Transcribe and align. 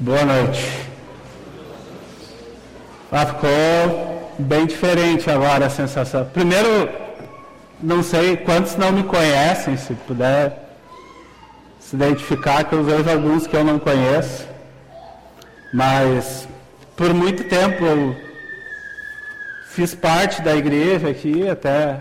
Boa 0.00 0.24
noite. 0.24 0.64
Ah, 3.10 3.26
ficou 3.26 4.32
bem 4.38 4.64
diferente 4.64 5.28
agora 5.28 5.66
a 5.66 5.70
sensação. 5.70 6.24
Primeiro, 6.26 6.88
não 7.82 8.00
sei 8.04 8.36
quantos 8.36 8.76
não 8.76 8.92
me 8.92 9.02
conhecem, 9.02 9.76
se 9.76 9.94
puder 9.94 10.76
se 11.80 11.96
identificar, 11.96 12.62
que 12.62 12.74
eu 12.74 12.84
vejo 12.84 13.10
alguns 13.10 13.48
que 13.48 13.56
eu 13.56 13.64
não 13.64 13.76
conheço. 13.80 14.46
Mas 15.74 16.46
por 16.96 17.12
muito 17.12 17.42
tempo 17.48 17.84
eu 17.84 18.16
fiz 19.70 19.96
parte 19.96 20.40
da 20.42 20.54
igreja 20.54 21.08
aqui, 21.08 21.48
até, 21.48 21.96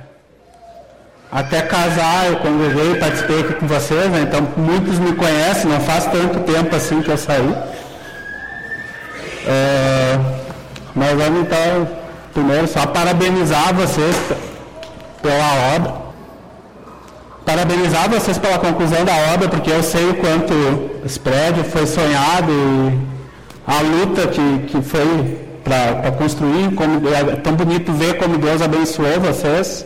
até 1.31 1.63
casar 1.63 2.27
eu 2.27 2.37
convivei 2.41 2.99
participei 2.99 3.39
aqui 3.39 3.53
com 3.55 3.65
vocês, 3.67 4.11
né? 4.11 4.21
então 4.21 4.47
muitos 4.55 4.99
me 4.99 5.13
conhecem, 5.13 5.71
não 5.71 5.79
faz 5.79 6.05
tanto 6.05 6.41
tempo 6.41 6.75
assim 6.75 7.01
que 7.01 7.09
eu 7.09 7.17
saí. 7.17 7.76
É, 9.49 10.19
mas 10.93 11.13
vamos 11.13 11.41
então, 11.41 11.87
primeiro 12.33 12.67
só 12.67 12.85
parabenizar 12.85 13.73
vocês 13.73 14.15
pela 15.21 15.75
obra. 15.75 15.93
Parabenizar 17.45 18.09
vocês 18.09 18.37
pela 18.37 18.59
conclusão 18.59 19.05
da 19.05 19.15
obra, 19.33 19.47
porque 19.47 19.71
eu 19.71 19.81
sei 19.81 20.09
o 20.09 20.15
quanto 20.15 20.53
esse 21.05 21.17
prédio 21.17 21.63
foi 21.63 21.87
sonhado 21.87 22.51
e 22.51 22.99
a 23.65 23.81
luta 23.81 24.27
que, 24.27 24.59
que 24.67 24.81
foi 24.81 25.47
para 25.63 26.11
construir, 26.11 26.73
como, 26.75 27.07
é 27.07 27.37
tão 27.37 27.53
bonito 27.53 27.93
ver 27.93 28.17
como 28.17 28.37
Deus 28.37 28.61
abençoou 28.61 29.21
vocês 29.21 29.85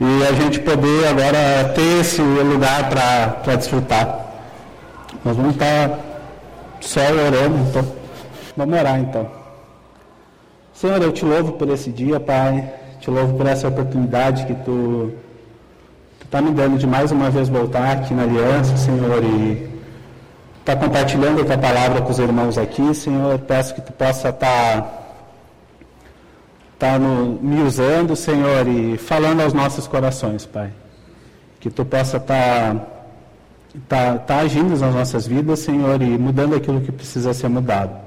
e 0.00 0.26
a 0.26 0.32
gente 0.32 0.60
poder 0.60 1.08
agora 1.08 1.72
ter 1.74 2.00
esse 2.00 2.22
lugar 2.22 2.88
para 2.88 3.56
desfrutar. 3.56 4.26
Nós 5.22 5.36
vamos 5.36 5.52
estar 5.52 5.90
só 6.80 7.00
orando, 7.00 7.58
então. 7.68 8.05
Vamos 8.56 8.78
orar 8.78 8.98
então. 8.98 9.28
Senhor, 10.72 11.00
eu 11.02 11.12
te 11.12 11.24
louvo 11.24 11.52
por 11.52 11.68
esse 11.68 11.90
dia, 11.90 12.20
Pai. 12.20 12.72
Te 13.00 13.10
louvo 13.10 13.34
por 13.36 13.46
essa 13.46 13.68
oportunidade 13.68 14.46
que 14.46 14.54
tu 14.54 15.12
está 16.22 16.40
me 16.40 16.50
dando 16.50 16.76
de 16.76 16.86
mais 16.86 17.12
uma 17.12 17.30
vez 17.30 17.48
voltar 17.48 17.92
aqui 17.92 18.12
na 18.12 18.24
aliança, 18.24 18.76
Senhor, 18.76 19.22
e 19.22 19.70
está 20.60 20.74
compartilhando 20.74 21.40
a 21.40 21.44
tua 21.44 21.58
palavra 21.58 22.02
com 22.02 22.10
os 22.10 22.18
irmãos 22.18 22.58
aqui, 22.58 22.94
Senhor. 22.94 23.38
Peço 23.38 23.74
que 23.74 23.80
tu 23.80 23.92
possa 23.92 24.30
estar 24.30 24.82
tá, 26.78 26.92
tá 26.92 26.98
me 26.98 27.62
usando, 27.62 28.16
Senhor, 28.16 28.66
e 28.66 28.96
falando 28.98 29.42
aos 29.42 29.52
nossos 29.52 29.86
corações, 29.86 30.44
Pai. 30.44 30.72
Que 31.60 31.70
tu 31.70 31.84
possa 31.84 32.16
estar 32.16 32.74
tá, 32.74 32.86
tá, 33.88 34.18
tá 34.18 34.36
agindo 34.38 34.70
nas 34.70 34.94
nossas 34.94 35.26
vidas, 35.26 35.60
Senhor, 35.60 36.02
e 36.02 36.18
mudando 36.18 36.56
aquilo 36.56 36.80
que 36.80 36.90
precisa 36.90 37.32
ser 37.32 37.48
mudado. 37.48 38.05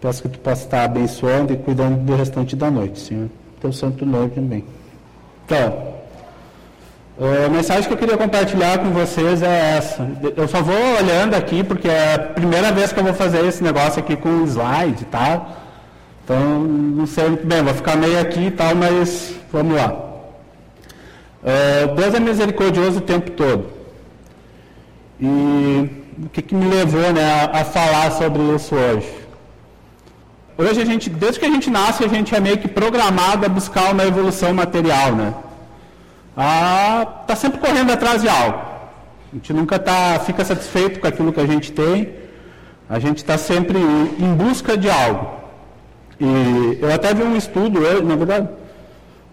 Peço 0.00 0.22
que 0.22 0.28
tu 0.28 0.38
possa 0.38 0.64
estar 0.64 0.84
abençoando 0.84 1.52
e 1.52 1.56
cuidando 1.56 1.98
do 1.98 2.14
restante 2.14 2.54
da 2.54 2.70
noite, 2.70 3.00
Senhor. 3.00 3.28
Teu 3.60 3.72
santo 3.72 4.06
nome 4.06 4.30
também. 4.30 4.64
Então, 5.44 5.88
a 7.20 7.48
mensagem 7.48 7.88
que 7.88 7.92
eu 7.92 7.98
queria 7.98 8.16
compartilhar 8.16 8.78
com 8.78 8.90
vocês 8.90 9.42
é 9.42 9.76
essa. 9.76 10.08
Eu 10.36 10.46
só 10.46 10.62
vou 10.62 10.76
olhando 10.98 11.34
aqui 11.34 11.64
porque 11.64 11.88
é 11.88 12.14
a 12.14 12.18
primeira 12.18 12.70
vez 12.70 12.92
que 12.92 13.00
eu 13.00 13.04
vou 13.04 13.14
fazer 13.14 13.44
esse 13.44 13.62
negócio 13.62 13.98
aqui 13.98 14.14
com 14.14 14.44
slide 14.44 15.02
e 15.02 15.06
tal. 15.06 15.56
Então, 16.22 16.60
não 16.60 17.06
sei 17.06 17.28
muito 17.28 17.46
bem, 17.46 17.62
vou 17.62 17.74
ficar 17.74 17.96
meio 17.96 18.20
aqui 18.20 18.46
e 18.46 18.50
tal, 18.52 18.74
mas 18.76 19.34
vamos 19.50 19.74
lá. 19.74 19.88
Uh, 21.42 21.94
Deus 21.96 22.14
é 22.14 22.20
misericordioso 22.20 22.98
o 22.98 23.00
tempo 23.00 23.32
todo. 23.32 23.66
E 25.20 25.90
o 26.22 26.28
que, 26.28 26.42
que 26.42 26.54
me 26.54 26.68
levou 26.72 27.12
né, 27.12 27.50
a 27.52 27.64
falar 27.64 28.12
sobre 28.12 28.42
isso 28.54 28.76
hoje? 28.76 29.17
Hoje 30.60 30.82
a 30.82 30.84
gente, 30.84 31.08
desde 31.08 31.38
que 31.38 31.46
a 31.46 31.50
gente 31.50 31.70
nasce, 31.70 32.04
a 32.04 32.08
gente 32.08 32.34
é 32.34 32.40
meio 32.40 32.58
que 32.58 32.66
programado 32.66 33.46
a 33.46 33.48
buscar 33.48 33.92
uma 33.92 34.04
evolução 34.04 34.52
material, 34.52 35.14
né? 35.14 35.32
ah, 36.36 37.06
sempre 37.36 37.60
correndo 37.60 37.92
atrás 37.92 38.22
de 38.22 38.28
algo. 38.28 38.58
A 39.32 39.36
gente 39.36 39.52
nunca 39.52 39.78
tá, 39.78 40.18
fica 40.26 40.44
satisfeito 40.44 40.98
com 40.98 41.06
aquilo 41.06 41.32
que 41.32 41.38
a 41.38 41.46
gente 41.46 41.70
tem. 41.70 42.12
A 42.90 42.98
gente 42.98 43.18
está 43.18 43.38
sempre 43.38 43.78
em 43.78 44.34
busca 44.34 44.76
de 44.76 44.90
algo. 44.90 45.28
E 46.18 46.78
eu 46.82 46.92
até 46.92 47.14
vi 47.14 47.22
um 47.22 47.36
estudo, 47.36 47.78
eu, 47.84 48.02
na 48.02 48.16
verdade, 48.16 48.48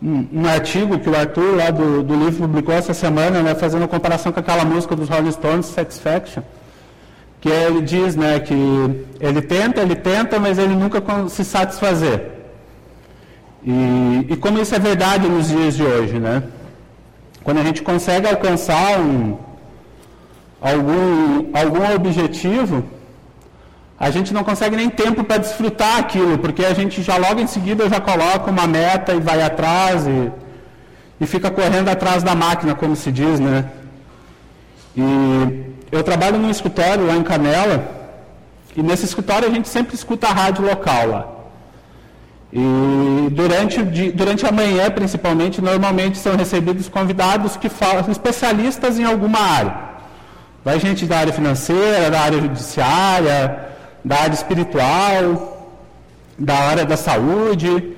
um, 0.03 0.27
um, 0.31 0.45
artigo 0.45 0.99
que 0.99 1.09
o 1.09 1.17
Arthur 1.17 1.55
lá 1.55 1.71
do, 1.71 2.03
do 2.03 2.15
livro 2.15 2.47
publicou 2.47 2.75
essa 2.75 2.93
semana, 2.93 3.41
né, 3.41 3.55
fazendo 3.55 3.87
comparação 3.87 4.31
com 4.31 4.39
aquela 4.39 4.63
música 4.63 4.95
dos 4.95 5.09
Rolling 5.09 5.31
Stones, 5.31 5.65
Satisfaction, 5.65 6.43
que 7.45 7.51
ele 7.51 7.81
diz 7.83 8.15
né, 8.15 8.39
que 8.39 8.55
ele 9.19 9.39
tenta, 9.39 9.79
ele 9.79 9.95
tenta, 9.95 10.39
mas 10.39 10.57
ele 10.57 10.75
nunca 10.75 10.99
se 11.29 11.45
satisfazer. 11.45 12.19
E, 13.63 14.25
e 14.31 14.35
como 14.37 14.59
isso 14.59 14.73
é 14.73 14.79
verdade 14.79 15.29
nos 15.29 15.49
dias 15.49 15.75
de 15.75 15.83
hoje, 15.83 16.17
né? 16.17 16.41
Quando 17.43 17.59
a 17.59 17.63
gente 17.63 17.83
consegue 17.83 18.27
alcançar 18.27 18.99
um, 18.99 19.37
algum, 20.59 21.51
algum 21.53 21.93
objetivo, 21.93 22.83
a 23.99 24.09
gente 24.09 24.33
não 24.33 24.43
consegue 24.43 24.75
nem 24.75 24.89
tempo 24.89 25.23
para 25.23 25.37
desfrutar 25.37 25.99
aquilo, 25.99 26.39
porque 26.39 26.65
a 26.65 26.73
gente 26.73 27.03
já 27.03 27.15
logo 27.15 27.39
em 27.39 27.45
seguida 27.45 27.87
já 27.87 28.01
coloca 28.01 28.49
uma 28.49 28.65
meta 28.65 29.13
e 29.13 29.19
vai 29.19 29.43
atrás 29.43 30.07
e, 30.07 30.31
e 31.21 31.27
fica 31.27 31.51
correndo 31.51 31.89
atrás 31.89 32.23
da 32.23 32.33
máquina, 32.33 32.73
como 32.73 32.95
se 32.95 33.11
diz, 33.11 33.39
né? 33.39 33.65
E 34.97 35.75
eu 35.91 36.03
trabalho 36.03 36.37
num 36.37 36.49
escritório 36.49 37.05
lá 37.05 37.15
em 37.15 37.23
Canela, 37.23 37.83
e 38.75 38.83
nesse 38.83 39.05
escritório 39.05 39.47
a 39.47 39.51
gente 39.51 39.67
sempre 39.69 39.95
escuta 39.95 40.27
a 40.27 40.33
rádio 40.33 40.65
local 40.65 41.07
lá. 41.07 41.27
E 42.51 43.29
durante, 43.31 43.83
durante 44.11 44.45
a 44.45 44.51
manhã, 44.51 44.89
principalmente, 44.89 45.61
normalmente 45.61 46.17
são 46.17 46.35
recebidos 46.37 46.87
convidados 46.87 47.57
que 47.57 47.67
falam, 47.67 48.09
especialistas 48.09 48.97
em 48.97 49.03
alguma 49.03 49.39
área. 49.39 49.75
Vai 50.63 50.79
gente 50.79 51.05
da 51.05 51.19
área 51.19 51.33
financeira, 51.33 52.09
da 52.09 52.21
área 52.21 52.39
judiciária, 52.39 53.59
da 54.03 54.21
área 54.21 54.33
espiritual, 54.33 55.69
da 56.39 56.55
área 56.55 56.85
da 56.85 56.97
saúde. 56.97 57.93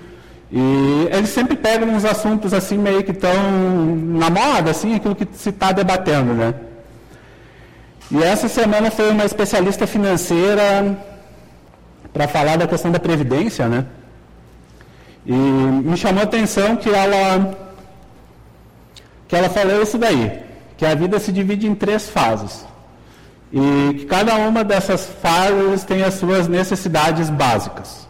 E 0.51 1.07
eles 1.11 1.29
sempre 1.29 1.55
pegam 1.55 1.89
uns 1.89 2.03
assuntos 2.03 2.53
assim 2.53 2.77
meio 2.77 3.03
que 3.03 3.11
estão 3.11 3.33
na 3.95 4.29
moda, 4.29 4.71
assim, 4.71 4.95
aquilo 4.95 5.15
que 5.15 5.27
se 5.33 5.49
está 5.49 5.71
debatendo, 5.71 6.33
né? 6.33 6.53
E 8.09 8.23
essa 8.23 8.47
semana 8.47 8.90
foi 8.90 9.12
uma 9.12 9.25
especialista 9.25 9.85
financeira 9.85 10.97
para 12.13 12.28
falar 12.28 12.57
da 12.57 12.66
questão 12.66 12.90
da 12.91 13.00
previdência, 13.00 13.68
né? 13.68 13.85
E 15.25 15.34
me 15.34 15.97
chamou 15.97 16.22
a 16.22 16.23
atenção 16.23 16.78
que 16.78 16.90
ela, 16.90 17.57
que 19.28 19.35
ela 19.35 19.50
falou 19.50 19.81
isso 19.81 19.97
daí, 19.97 20.41
que 20.78 20.85
a 20.85 20.96
vida 20.96 21.19
se 21.19 21.34
divide 21.34 21.67
em 21.67 21.75
três 21.75 22.09
fases. 22.09 22.66
E 23.51 23.94
que 24.00 24.06
cada 24.06 24.35
uma 24.35 24.63
dessas 24.63 25.06
fases 25.22 25.84
tem 25.84 26.01
as 26.03 26.13
suas 26.13 26.47
necessidades 26.47 27.29
básicas. 27.29 28.07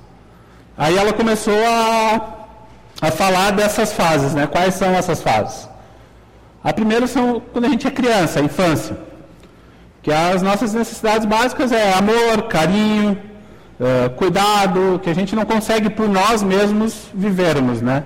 Aí 0.77 0.95
ela 0.95 1.11
começou 1.11 1.57
a, 1.65 2.21
a 3.01 3.09
falar 3.11 3.51
dessas 3.51 3.93
fases, 3.93 4.35
né? 4.35 4.45
Quais 4.45 4.75
são 4.75 4.93
essas 4.93 5.23
fases? 5.23 5.67
A 6.63 6.71
primeira 6.71 7.07
são 7.07 7.41
quando 7.51 7.65
a 7.65 7.69
gente 7.69 7.87
é 7.87 7.91
criança, 7.91 8.39
infância. 8.41 9.06
Que 10.07 10.13
as 10.13 10.41
nossas 10.41 10.73
necessidades 10.73 11.25
básicas 11.25 11.69
é 11.69 11.91
amor, 11.91 12.43
carinho, 12.43 13.17
é, 13.77 14.07
cuidado, 14.07 15.01
que 15.03 15.09
a 15.09 15.13
gente 15.13 15.35
não 15.35 15.43
consegue 15.43 15.89
por 15.89 16.07
nós 16.07 16.41
mesmos 16.41 17.09
vivermos, 17.13 17.81
né? 17.81 18.05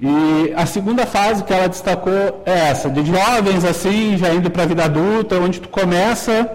E 0.00 0.52
a 0.56 0.66
segunda 0.66 1.06
fase 1.06 1.44
que 1.44 1.52
ela 1.52 1.68
destacou 1.68 2.42
é 2.44 2.70
essa, 2.70 2.90
de 2.90 3.04
jovens 3.06 3.64
assim, 3.64 4.18
já 4.18 4.34
indo 4.34 4.50
para 4.50 4.64
a 4.64 4.66
vida 4.66 4.84
adulta, 4.84 5.38
onde 5.38 5.60
tu 5.60 5.68
começa 5.68 6.50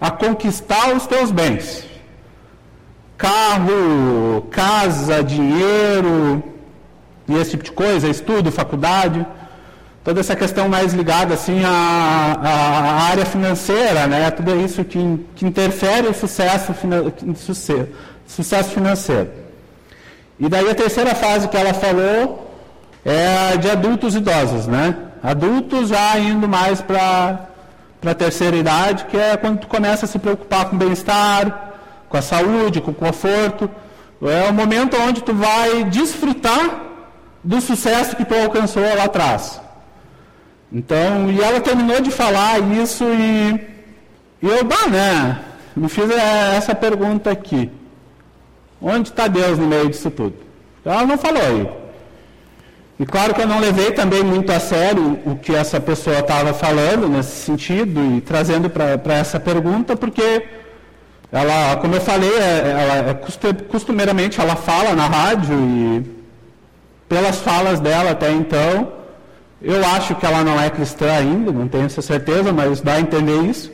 a 0.00 0.10
conquistar 0.10 0.96
os 0.96 1.06
teus 1.06 1.30
bens. 1.30 1.84
Carro, 3.18 4.46
casa, 4.50 5.22
dinheiro, 5.22 6.42
e 7.28 7.34
esse 7.36 7.50
tipo 7.50 7.64
de 7.64 7.72
coisa, 7.72 8.08
estudo, 8.08 8.50
faculdade 8.50 9.26
toda 10.04 10.20
essa 10.20 10.36
questão 10.36 10.68
mais 10.68 10.92
ligada 10.92 11.34
assim 11.34 11.64
à, 11.64 12.36
à 12.42 13.02
área 13.10 13.24
financeira, 13.24 14.06
né? 14.06 14.30
Tudo 14.30 14.54
isso 14.60 14.84
que, 14.84 15.26
que 15.34 15.46
interfere 15.46 16.06
o 16.06 16.14
sucesso, 16.14 16.74
sucesso, 17.36 17.88
sucesso 18.26 18.70
financeiro. 18.70 19.30
E 20.38 20.48
daí 20.48 20.68
a 20.68 20.74
terceira 20.74 21.14
fase 21.14 21.48
que 21.48 21.56
ela 21.56 21.72
falou 21.72 22.50
é 23.04 23.56
de 23.56 23.70
adultos 23.70 24.14
idosos, 24.14 24.66
né? 24.66 24.94
Adultos 25.22 25.88
já 25.88 26.18
indo 26.18 26.46
mais 26.46 26.82
para 26.82 27.48
a 28.04 28.14
terceira 28.14 28.56
idade, 28.56 29.06
que 29.06 29.16
é 29.16 29.38
quando 29.38 29.60
tu 29.60 29.66
começa 29.66 30.04
a 30.04 30.08
se 30.08 30.18
preocupar 30.18 30.66
com 30.66 30.76
o 30.76 30.78
bem-estar, 30.78 31.72
com 32.10 32.16
a 32.18 32.22
saúde, 32.22 32.82
com 32.82 32.90
o 32.90 32.94
conforto. 32.94 33.70
É 34.22 34.50
o 34.50 34.52
momento 34.52 34.96
onde 35.00 35.22
tu 35.22 35.32
vai 35.34 35.84
desfrutar 35.84 36.82
do 37.42 37.60
sucesso 37.60 38.16
que 38.16 38.24
tu 38.24 38.34
alcançou 38.34 38.82
lá 38.82 39.04
atrás. 39.04 39.63
Então, 40.74 41.30
e 41.30 41.40
ela 41.40 41.60
terminou 41.60 42.00
de 42.00 42.10
falar 42.10 42.58
isso 42.58 43.04
e, 43.04 43.60
e 44.42 44.48
eu, 44.48 44.64
bah, 44.64 44.88
né? 44.88 45.38
me 45.76 45.88
fiz 45.88 46.10
essa 46.10 46.74
pergunta 46.74 47.30
aqui. 47.30 47.70
Onde 48.82 49.10
está 49.10 49.28
Deus 49.28 49.56
no 49.56 49.68
meio 49.68 49.88
disso 49.88 50.10
tudo? 50.10 50.34
Ela 50.84 51.06
não 51.06 51.16
falou 51.16 51.40
aí. 51.40 51.68
E 52.98 53.06
claro 53.06 53.34
que 53.34 53.40
eu 53.40 53.46
não 53.46 53.60
levei 53.60 53.92
também 53.92 54.22
muito 54.22 54.50
a 54.52 54.58
sério 54.58 55.18
o 55.24 55.36
que 55.36 55.54
essa 55.54 55.80
pessoa 55.80 56.18
estava 56.18 56.52
falando 56.52 57.08
nesse 57.08 57.44
sentido 57.44 58.00
e 58.16 58.20
trazendo 58.20 58.68
para 58.68 59.14
essa 59.14 59.38
pergunta, 59.38 59.96
porque 59.96 60.44
ela, 61.32 61.76
como 61.76 61.94
eu 61.94 62.00
falei, 62.00 62.30
é, 62.36 62.70
ela, 62.70 63.10
é 63.10 63.14
costumeiramente 63.68 64.40
ela 64.40 64.54
fala 64.54 64.92
na 64.94 65.06
rádio 65.06 65.56
e 65.56 66.04
pelas 67.08 67.38
falas 67.38 67.80
dela 67.80 68.10
até 68.10 68.30
então, 68.30 69.03
eu 69.64 69.84
acho 69.86 70.14
que 70.14 70.26
ela 70.26 70.44
não 70.44 70.60
é 70.60 70.68
cristã 70.68 71.10
ainda, 71.10 71.50
não 71.50 71.66
tenho 71.66 71.86
essa 71.86 72.02
certeza, 72.02 72.52
mas 72.52 72.82
dá 72.82 72.94
a 72.94 73.00
entender 73.00 73.40
isso. 73.42 73.72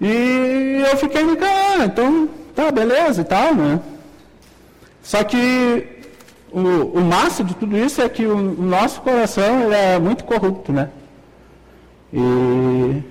E 0.00 0.84
eu 0.88 0.96
fiquei 0.96 1.24
me 1.24 1.36
ah, 1.42 1.84
então 1.84 2.28
tá, 2.54 2.70
beleza 2.70 3.22
e 3.22 3.24
tal, 3.24 3.54
né? 3.54 3.80
Só 5.02 5.24
que 5.24 5.86
o, 6.52 6.58
o 6.98 7.00
massa 7.00 7.42
de 7.42 7.54
tudo 7.54 7.76
isso 7.76 8.00
é 8.00 8.08
que 8.08 8.24
o, 8.24 8.36
o 8.36 8.62
nosso 8.62 9.00
coração 9.00 9.72
é 9.72 9.98
muito 9.98 10.24
corrupto, 10.24 10.72
né? 10.72 10.90
E, 12.12 13.02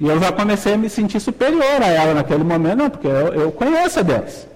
e, 0.00 0.08
eu 0.08 0.18
já 0.20 0.32
comecei 0.32 0.74
a 0.74 0.78
me 0.78 0.90
sentir 0.90 1.20
superior 1.20 1.80
a 1.80 1.86
ela 1.86 2.14
naquele 2.14 2.42
momento, 2.42 2.76
não, 2.76 2.90
porque 2.90 3.06
eu, 3.06 3.34
eu 3.34 3.52
conheço 3.52 4.00
a 4.00 4.02
Deus. 4.02 4.46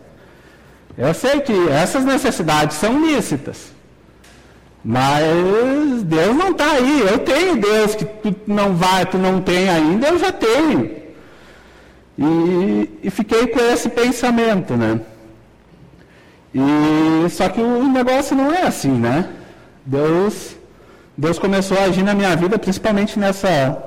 Eu 0.98 1.14
sei 1.14 1.40
que 1.40 1.68
essas 1.68 2.04
necessidades 2.04 2.76
são 2.76 3.00
lícitas. 3.06 3.72
Mas 4.84 6.02
Deus 6.04 6.36
não 6.36 6.50
está 6.50 6.72
aí. 6.72 7.00
Eu 7.00 7.18
tenho 7.18 7.56
Deus 7.56 7.94
que 7.94 8.04
tu 8.04 8.34
não 8.46 8.74
vai, 8.74 9.04
tu 9.06 9.18
não 9.18 9.40
tem 9.40 9.68
ainda, 9.68 10.08
eu 10.08 10.18
já 10.18 10.32
tenho. 10.32 10.90
E, 12.18 12.90
e 13.02 13.10
fiquei 13.10 13.46
com 13.46 13.60
esse 13.60 13.88
pensamento, 13.88 14.76
né? 14.76 15.00
E 16.54 17.28
só 17.30 17.48
que 17.48 17.60
o 17.60 17.88
negócio 17.88 18.36
não 18.36 18.52
é 18.52 18.62
assim, 18.62 18.90
né? 18.90 19.28
Deus, 19.84 20.56
Deus 21.16 21.38
começou 21.38 21.78
a 21.78 21.84
agir 21.84 22.02
na 22.02 22.14
minha 22.14 22.34
vida, 22.36 22.58
principalmente 22.58 23.18
nessa 23.18 23.86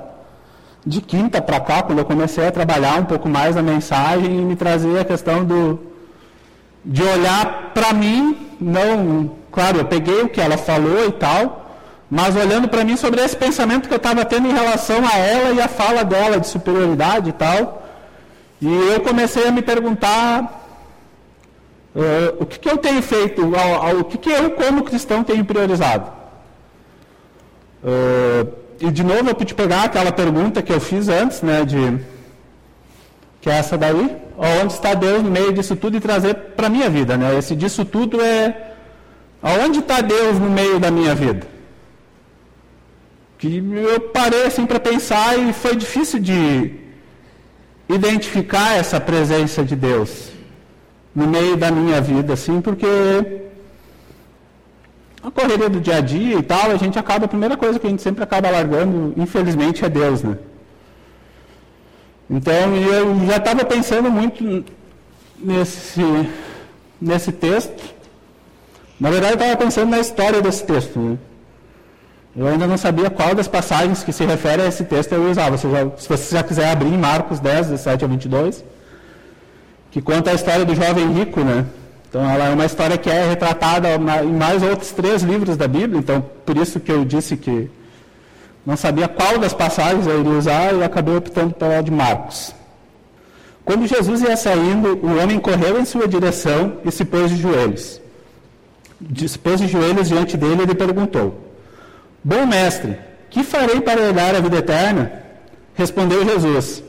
de 0.85 0.99
quinta 0.99 1.41
para 1.41 1.59
cá, 1.59 1.81
quando 1.81 1.99
eu 1.99 2.05
comecei 2.05 2.45
a 2.45 2.51
trabalhar 2.51 2.99
um 2.99 3.05
pouco 3.05 3.29
mais 3.29 3.55
a 3.55 3.61
mensagem 3.61 4.25
e 4.25 4.41
me 4.43 4.55
trazer 4.55 4.99
a 4.99 5.05
questão 5.05 5.43
do 5.45 5.79
de 6.85 7.01
olhar 7.01 7.71
para 7.73 7.93
mim, 7.93 8.35
não, 8.59 9.31
claro, 9.51 9.79
eu 9.79 9.85
peguei 9.85 10.21
o 10.21 10.29
que 10.29 10.41
ela 10.41 10.57
falou 10.57 11.07
e 11.07 11.11
tal, 11.11 11.77
mas 12.09 12.35
olhando 12.35 12.67
para 12.67 12.83
mim 12.83 12.97
sobre 12.97 13.21
esse 13.21 13.35
pensamento 13.35 13.87
que 13.87 13.93
eu 13.93 13.97
estava 13.97 14.23
tendo 14.25 14.47
em 14.47 14.53
relação 14.53 14.97
a 15.05 15.17
ela 15.17 15.51
e 15.51 15.61
a 15.61 15.67
fala 15.67 16.03
dela 16.03 16.39
de 16.39 16.47
superioridade 16.47 17.29
e 17.29 17.33
tal, 17.33 17.87
e 18.61 18.67
eu 18.93 19.01
comecei 19.01 19.47
a 19.47 19.51
me 19.51 19.61
perguntar 19.61 20.59
Uh, 21.95 22.41
o 22.41 22.45
que, 22.47 22.57
que, 22.57 22.67
eu 22.67 22.77
tenho 22.79 23.03
feito, 23.03 23.53
ao, 23.55 23.99
o 23.99 24.03
que, 24.03 24.17
que, 24.17 24.29
eu, 24.31 24.49
como 24.51 24.83
cristão, 24.83 25.23
tenho 25.23 25.45
priorizado? 25.45 26.11
Uh, 27.83 28.51
e 28.79 28.89
de 28.89 29.03
novo 29.03 29.29
eu 29.29 29.35
pude 29.35 29.53
pegar 29.53 29.83
aquela 29.83 30.11
pergunta 30.11 30.63
que 30.63 30.73
eu 30.73 30.79
fiz 30.79 31.07
antes, 31.07 31.43
né, 31.43 31.63
de 31.63 31.99
que 33.43 33.49
é 33.49 33.57
essa 33.57 33.77
daí, 33.77 34.15
onde 34.37 34.71
está 34.71 34.93
Deus 34.93 35.21
no 35.21 35.29
meio 35.29 35.51
disso 35.51 35.75
tudo 35.75 35.97
e 35.97 35.99
trazer 35.99 36.33
para 36.55 36.67
a 36.67 36.69
minha 36.69 36.89
vida, 36.89 37.17
né? 37.17 37.37
Esse 37.37 37.53
disso 37.57 37.83
tudo 37.83 38.21
é 38.21 38.71
aonde 39.41 39.79
está 39.79 39.99
Deus 39.99 40.39
no 40.39 40.49
meio 40.49 40.79
da 40.79 40.89
minha 40.89 41.13
vida? 41.13 41.45
Que 43.37 43.57
eu 43.57 43.99
parei 43.99 44.45
assim 44.45 44.65
para 44.65 44.79
pensar 44.79 45.37
e 45.37 45.51
foi 45.51 45.75
difícil 45.75 46.19
de 46.19 46.71
identificar 47.89 48.77
essa 48.77 48.97
presença 48.97 49.61
de 49.61 49.75
Deus 49.75 50.29
no 51.13 51.27
meio 51.27 51.57
da 51.57 51.69
minha 51.69 51.99
vida, 51.99 52.31
assim, 52.31 52.61
porque 52.61 52.87
a 55.21 55.29
correria 55.29 55.69
do 55.69 55.81
dia 55.81 55.97
a 55.97 55.99
dia 55.99 56.39
e 56.39 56.43
tal, 56.43 56.71
a 56.71 56.77
gente 56.77 56.97
acaba, 56.97 57.25
a 57.25 57.27
primeira 57.27 57.57
coisa 57.57 57.77
que 57.77 57.87
a 57.87 57.89
gente 57.89 58.01
sempre 58.01 58.23
acaba 58.23 58.49
largando, 58.49 59.13
infelizmente, 59.17 59.83
é 59.83 59.89
Deus, 59.89 60.23
né? 60.23 60.37
Então, 62.29 62.75
eu 62.75 63.25
já 63.27 63.37
estava 63.37 63.65
pensando 63.65 64.09
muito 64.09 64.63
nesse, 65.37 66.01
nesse 66.99 67.31
texto. 67.31 67.93
Na 68.99 69.09
verdade, 69.09 69.33
eu 69.33 69.39
estava 69.39 69.57
pensando 69.57 69.89
na 69.89 69.99
história 69.99 70.41
desse 70.41 70.63
texto. 70.63 70.97
Né? 70.99 71.17
Eu 72.35 72.47
ainda 72.47 72.65
não 72.65 72.77
sabia 72.77 73.09
qual 73.09 73.35
das 73.35 73.47
passagens 73.47 74.03
que 74.03 74.11
se 74.11 74.25
refere 74.25 74.61
a 74.61 74.67
esse 74.67 74.83
texto 74.83 75.13
eu 75.13 75.29
usava. 75.29 75.57
Se, 75.57 75.69
já, 75.69 75.89
se 75.97 76.09
você 76.09 76.35
já 76.35 76.43
quiser 76.43 76.71
abrir 76.71 76.97
Marcos 76.97 77.39
10, 77.39 77.67
17 77.67 78.05
a 78.05 78.07
22, 78.07 78.63
que 79.91 80.01
conta 80.01 80.31
a 80.31 80.33
história 80.33 80.65
do 80.65 80.73
jovem 80.73 81.11
rico, 81.13 81.41
né? 81.41 81.65
Então, 82.09 82.27
ela 82.29 82.45
é 82.45 82.49
uma 82.49 82.65
história 82.65 82.97
que 82.97 83.09
é 83.09 83.27
retratada 83.27 83.95
em 83.95 84.33
mais 84.33 84.61
outros 84.63 84.91
três 84.91 85.23
livros 85.23 85.57
da 85.57 85.67
Bíblia, 85.67 85.99
então, 85.99 86.23
por 86.45 86.57
isso 86.57 86.79
que 86.79 86.91
eu 86.91 87.03
disse 87.03 87.35
que 87.35 87.69
não 88.65 88.77
sabia 88.77 89.07
qual 89.07 89.37
das 89.37 89.53
passagens 89.53 90.07
eu 90.07 90.21
iria 90.21 90.31
usar 90.31 90.73
e 90.73 90.83
acabei 90.83 91.15
optando 91.15 91.53
pela 91.53 91.81
de 91.81 91.91
Marcos. 91.91 92.53
Quando 93.65 93.87
Jesus 93.87 94.21
ia 94.21 94.35
saindo, 94.35 94.99
o 95.03 95.21
homem 95.21 95.39
correu 95.39 95.79
em 95.79 95.85
sua 95.85 96.07
direção 96.07 96.77
e 96.83 96.91
se 96.91 97.05
pôs 97.05 97.29
de 97.29 97.37
joelhos. 97.37 98.01
Se 99.27 99.37
pôs 99.37 99.59
de 99.59 99.67
joelhos 99.67 100.07
diante 100.07 100.37
dele 100.37 100.63
e 100.63 100.65
lhe 100.65 100.75
perguntou: 100.75 101.39
Bom 102.23 102.45
mestre, 102.45 102.97
que 103.29 103.43
farei 103.43 103.81
para 103.81 104.01
herdar 104.01 104.35
a 104.35 104.39
vida 104.39 104.57
eterna? 104.57 105.11
Respondeu 105.75 106.25
Jesus: 106.25 106.83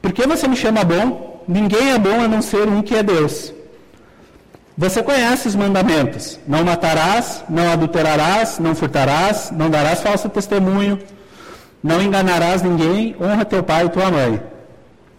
Por 0.00 0.12
que 0.12 0.26
você 0.26 0.46
me 0.46 0.56
chama 0.56 0.84
bom? 0.84 1.42
Ninguém 1.46 1.92
é 1.92 1.98
bom 1.98 2.20
a 2.20 2.28
não 2.28 2.42
ser 2.42 2.68
um 2.68 2.82
que 2.82 2.94
é 2.94 3.02
Deus. 3.02 3.52
Você 4.82 5.02
conhece 5.02 5.46
os 5.46 5.54
mandamentos: 5.54 6.40
não 6.48 6.64
matarás, 6.64 7.44
não 7.50 7.70
adulterarás, 7.70 8.58
não 8.58 8.74
furtarás, 8.74 9.50
não 9.50 9.68
darás 9.68 10.00
falso 10.00 10.26
testemunho, 10.30 10.98
não 11.82 12.00
enganarás 12.00 12.62
ninguém, 12.62 13.14
honra 13.20 13.44
teu 13.44 13.62
pai 13.62 13.84
e 13.84 13.88
tua 13.90 14.10
mãe. 14.10 14.40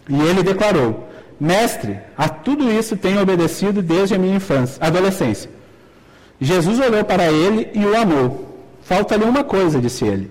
E 0.08 0.20
ele 0.20 0.42
declarou: 0.42 1.08
Mestre, 1.38 2.00
a 2.18 2.28
tudo 2.28 2.72
isso 2.72 2.96
tenho 2.96 3.22
obedecido 3.22 3.80
desde 3.80 4.16
a 4.16 4.18
minha 4.18 4.34
infância, 4.34 4.84
adolescência. 4.84 5.48
Jesus 6.40 6.80
olhou 6.80 7.04
para 7.04 7.30
ele 7.30 7.70
e 7.72 7.84
o 7.84 7.96
amou. 7.96 8.58
Falta-lhe 8.82 9.22
uma 9.22 9.44
coisa, 9.44 9.80
disse 9.80 10.04
ele. 10.04 10.28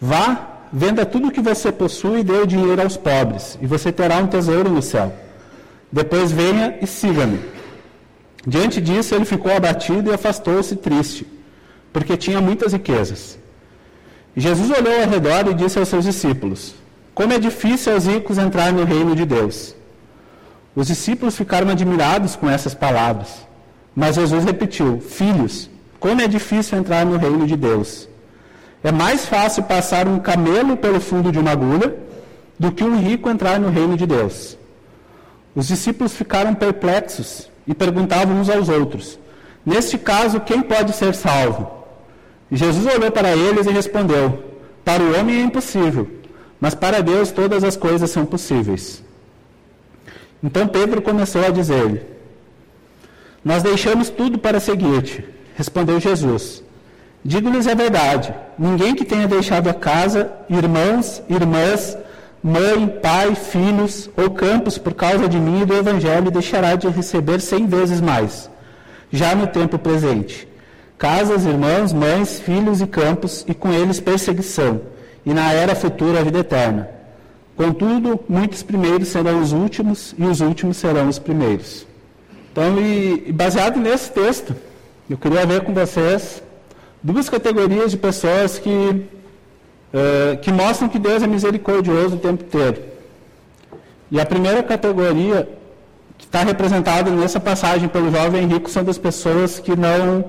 Vá, 0.00 0.64
venda 0.72 1.06
tudo 1.06 1.28
o 1.28 1.30
que 1.30 1.40
você 1.40 1.70
possui 1.70 2.18
e 2.18 2.24
dê 2.24 2.38
o 2.38 2.46
dinheiro 2.48 2.82
aos 2.82 2.96
pobres, 2.96 3.56
e 3.62 3.66
você 3.68 3.92
terá 3.92 4.16
um 4.16 4.26
tesouro 4.26 4.68
no 4.68 4.82
céu. 4.82 5.12
Depois 5.92 6.32
venha 6.32 6.78
e 6.82 6.86
siga-me. 6.88 7.59
Diante 8.46 8.80
disso, 8.80 9.14
ele 9.14 9.24
ficou 9.24 9.54
abatido 9.54 10.10
e 10.10 10.14
afastou-se 10.14 10.74
triste, 10.76 11.26
porque 11.92 12.16
tinha 12.16 12.40
muitas 12.40 12.72
riquezas. 12.72 13.38
Jesus 14.36 14.70
olhou 14.70 15.02
ao 15.02 15.08
redor 15.08 15.50
e 15.50 15.54
disse 15.54 15.78
aos 15.78 15.88
seus 15.88 16.04
discípulos: 16.04 16.74
Como 17.14 17.32
é 17.32 17.38
difícil 17.38 17.92
aos 17.92 18.06
ricos 18.06 18.38
entrar 18.38 18.72
no 18.72 18.84
reino 18.84 19.14
de 19.14 19.26
Deus. 19.26 19.74
Os 20.74 20.86
discípulos 20.86 21.36
ficaram 21.36 21.68
admirados 21.68 22.36
com 22.36 22.48
essas 22.48 22.74
palavras. 22.74 23.46
Mas 23.94 24.14
Jesus 24.14 24.44
repetiu: 24.44 25.00
Filhos, 25.00 25.68
como 25.98 26.22
é 26.22 26.28
difícil 26.28 26.78
entrar 26.78 27.04
no 27.04 27.18
reino 27.18 27.46
de 27.46 27.56
Deus. 27.56 28.08
É 28.82 28.90
mais 28.90 29.26
fácil 29.26 29.64
passar 29.64 30.08
um 30.08 30.18
camelo 30.18 30.76
pelo 30.76 31.00
fundo 31.00 31.30
de 31.30 31.38
uma 31.38 31.50
agulha 31.50 31.94
do 32.58 32.72
que 32.72 32.82
um 32.82 32.98
rico 32.98 33.28
entrar 33.28 33.60
no 33.60 33.68
reino 33.68 33.96
de 33.96 34.06
Deus. 34.06 34.56
Os 35.54 35.68
discípulos 35.68 36.14
ficaram 36.14 36.54
perplexos 36.54 37.49
e 37.70 37.74
perguntavam 37.74 38.40
uns 38.40 38.50
aos 38.50 38.68
outros: 38.68 39.16
Neste 39.64 39.96
caso, 39.96 40.40
quem 40.40 40.60
pode 40.60 40.92
ser 40.92 41.14
salvo? 41.14 41.70
Jesus 42.50 42.84
olhou 42.84 43.12
para 43.12 43.34
eles 43.36 43.64
e 43.66 43.70
respondeu: 43.70 44.42
Para 44.84 45.00
o 45.00 45.16
homem 45.16 45.36
é 45.36 45.42
impossível, 45.42 46.10
mas 46.60 46.74
para 46.74 47.00
Deus 47.00 47.30
todas 47.30 47.62
as 47.62 47.76
coisas 47.76 48.10
são 48.10 48.26
possíveis. 48.26 49.04
Então 50.42 50.66
Pedro 50.66 51.00
começou 51.00 51.46
a 51.46 51.50
dizer-lhe: 51.50 52.02
Nós 53.44 53.62
deixamos 53.62 54.10
tudo 54.10 54.36
para 54.36 54.58
seguir-te. 54.58 55.24
Respondeu 55.54 56.00
Jesus: 56.00 56.64
Digo-lhes 57.24 57.68
a 57.68 57.74
verdade: 57.74 58.34
ninguém 58.58 58.96
que 58.96 59.04
tenha 59.04 59.28
deixado 59.28 59.70
a 59.70 59.74
casa, 59.74 60.32
irmãos, 60.48 61.22
irmãs, 61.28 61.96
mãe, 62.42 62.88
pai, 63.02 63.34
filhos 63.34 64.10
ou 64.16 64.30
campos 64.30 64.78
por 64.78 64.94
causa 64.94 65.28
de 65.28 65.38
mim 65.38 65.62
e 65.62 65.66
do 65.66 65.74
Evangelho 65.74 66.30
deixará 66.30 66.74
de 66.74 66.88
receber 66.88 67.40
cem 67.40 67.66
vezes 67.66 68.00
mais, 68.00 68.50
já 69.12 69.34
no 69.34 69.46
tempo 69.46 69.78
presente. 69.78 70.48
Casas, 70.96 71.46
irmãos, 71.46 71.92
mães, 71.92 72.40
filhos 72.40 72.80
e 72.80 72.86
campos, 72.86 73.44
e 73.48 73.54
com 73.54 73.72
eles 73.72 74.00
perseguição, 74.00 74.82
e 75.24 75.32
na 75.32 75.52
era 75.52 75.74
futura 75.74 76.20
a 76.20 76.22
vida 76.22 76.40
eterna. 76.40 76.88
Contudo, 77.56 78.20
muitos 78.28 78.62
primeiros 78.62 79.08
serão 79.08 79.40
os 79.40 79.52
últimos, 79.52 80.14
e 80.18 80.24
os 80.24 80.40
últimos 80.40 80.76
serão 80.76 81.08
os 81.08 81.18
primeiros. 81.18 81.86
Então, 82.52 82.78
e 82.80 83.32
baseado 83.32 83.78
nesse 83.78 84.10
texto, 84.10 84.54
eu 85.08 85.16
queria 85.16 85.46
ver 85.46 85.62
com 85.62 85.72
vocês 85.72 86.42
duas 87.02 87.28
categorias 87.28 87.90
de 87.90 87.96
pessoas 87.96 88.58
que, 88.58 89.02
uh, 89.92 90.36
que 90.38 90.50
mostram 90.52 90.88
que 90.88 90.98
Deus 90.98 91.22
é 91.22 91.26
misericordioso 91.26 92.16
o 92.16 92.18
tempo 92.18 92.44
inteiro. 92.44 92.82
E 94.10 94.20
a 94.20 94.26
primeira 94.26 94.62
categoria 94.62 95.48
que 96.18 96.24
está 96.24 96.42
representada 96.42 97.10
nessa 97.10 97.40
passagem 97.40 97.88
pelo 97.88 98.10
jovem 98.10 98.46
rico 98.46 98.68
são 98.68 98.84
das 98.84 98.98
pessoas 98.98 99.58
que 99.58 99.74
não, 99.76 100.24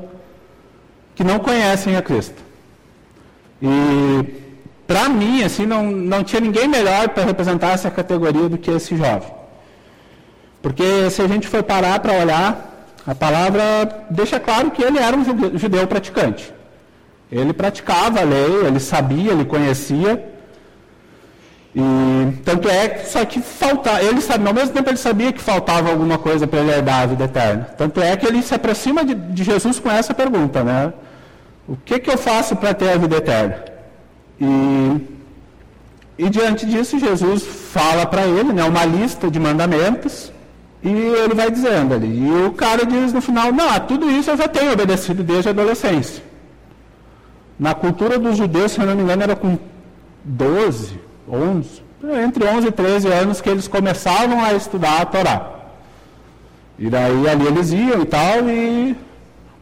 que 1.15 1.23
não 1.23 1.39
conhecem 1.39 1.95
a 1.95 2.01
Cristo. 2.01 2.41
E 3.61 4.41
para 4.87 5.09
mim, 5.09 5.43
assim, 5.43 5.65
não, 5.65 5.89
não 5.91 6.23
tinha 6.23 6.39
ninguém 6.39 6.67
melhor 6.67 7.09
para 7.09 7.23
representar 7.23 7.71
essa 7.71 7.89
categoria 7.89 8.49
do 8.49 8.57
que 8.57 8.71
esse 8.71 8.95
jovem. 8.95 9.29
Porque 10.61 11.09
se 11.09 11.21
a 11.21 11.27
gente 11.27 11.47
for 11.47 11.63
parar 11.63 11.99
para 11.99 12.13
olhar, 12.13 12.85
a 13.05 13.15
palavra 13.15 14.05
deixa 14.09 14.39
claro 14.39 14.69
que 14.69 14.83
ele 14.83 14.99
era 14.99 15.15
um 15.15 15.23
judeu 15.57 15.87
praticante. 15.87 16.53
Ele 17.31 17.53
praticava 17.53 18.19
a 18.19 18.23
lei, 18.23 18.65
ele 18.65 18.79
sabia, 18.79 19.31
ele 19.31 19.45
conhecia, 19.45 20.31
e 21.73 21.81
tanto 22.43 22.67
é 22.67 22.97
só 23.05 23.23
que 23.23 23.41
falta, 23.41 24.01
ele 24.03 24.19
sabe, 24.19 24.45
ao 24.45 24.53
mesmo 24.53 24.73
tempo 24.73 24.89
ele 24.89 24.97
sabia 24.97 25.31
que 25.31 25.41
faltava 25.41 25.89
alguma 25.89 26.17
coisa 26.17 26.45
para 26.45 26.59
ele 26.59 26.71
herdar 26.71 27.03
a 27.03 27.05
vida 27.05 27.23
eterna. 27.23 27.63
Tanto 27.77 28.01
é 28.01 28.15
que 28.17 28.25
ele 28.25 28.41
se 28.41 28.53
aproxima 28.53 29.05
de, 29.05 29.15
de 29.15 29.43
Jesus 29.43 29.79
com 29.79 29.89
essa 29.89 30.13
pergunta, 30.13 30.63
né? 30.63 30.91
O 31.67 31.77
que, 31.77 31.99
que 31.99 32.09
eu 32.09 32.17
faço 32.17 32.57
para 32.57 32.73
ter 32.73 32.89
a 32.89 32.97
vida 32.97 33.15
eterna? 33.15 33.63
E, 34.39 35.01
e 36.17 36.29
diante 36.29 36.65
disso 36.65 36.99
Jesus 36.99 37.43
fala 37.43 38.05
para 38.05 38.23
ele, 38.27 38.51
né, 38.51 38.65
uma 38.65 38.83
lista 38.83 39.31
de 39.31 39.39
mandamentos 39.39 40.29
e 40.83 40.89
ele 40.89 41.33
vai 41.33 41.49
dizendo 41.49 41.93
ali. 41.93 42.27
E 42.27 42.45
o 42.47 42.51
cara 42.51 42.85
diz 42.85 43.13
no 43.13 43.21
final, 43.21 43.53
não, 43.53 43.79
tudo 43.81 44.11
isso 44.11 44.29
eu 44.29 44.35
já 44.35 44.47
tenho 44.49 44.73
obedecido 44.73 45.23
desde 45.23 45.47
a 45.47 45.51
adolescência. 45.51 46.30
Na 47.61 47.75
cultura 47.75 48.17
dos 48.17 48.37
judeus, 48.37 48.71
se 48.71 48.81
eu 48.81 48.87
não 48.87 48.95
me 48.95 49.03
engano, 49.03 49.21
era 49.21 49.35
com 49.35 49.55
12, 50.23 50.99
11, 51.31 51.83
entre 52.25 52.43
11 52.43 52.67
e 52.67 52.71
13 52.71 53.07
anos 53.07 53.39
que 53.39 53.47
eles 53.47 53.67
começavam 53.67 54.43
a 54.43 54.51
estudar 54.53 54.99
a 54.99 55.05
Torá. 55.05 55.47
E 56.79 56.89
daí 56.89 57.29
ali 57.29 57.45
eles 57.45 57.71
iam 57.71 58.01
e 58.01 58.05
tal, 58.05 58.49
e 58.49 58.97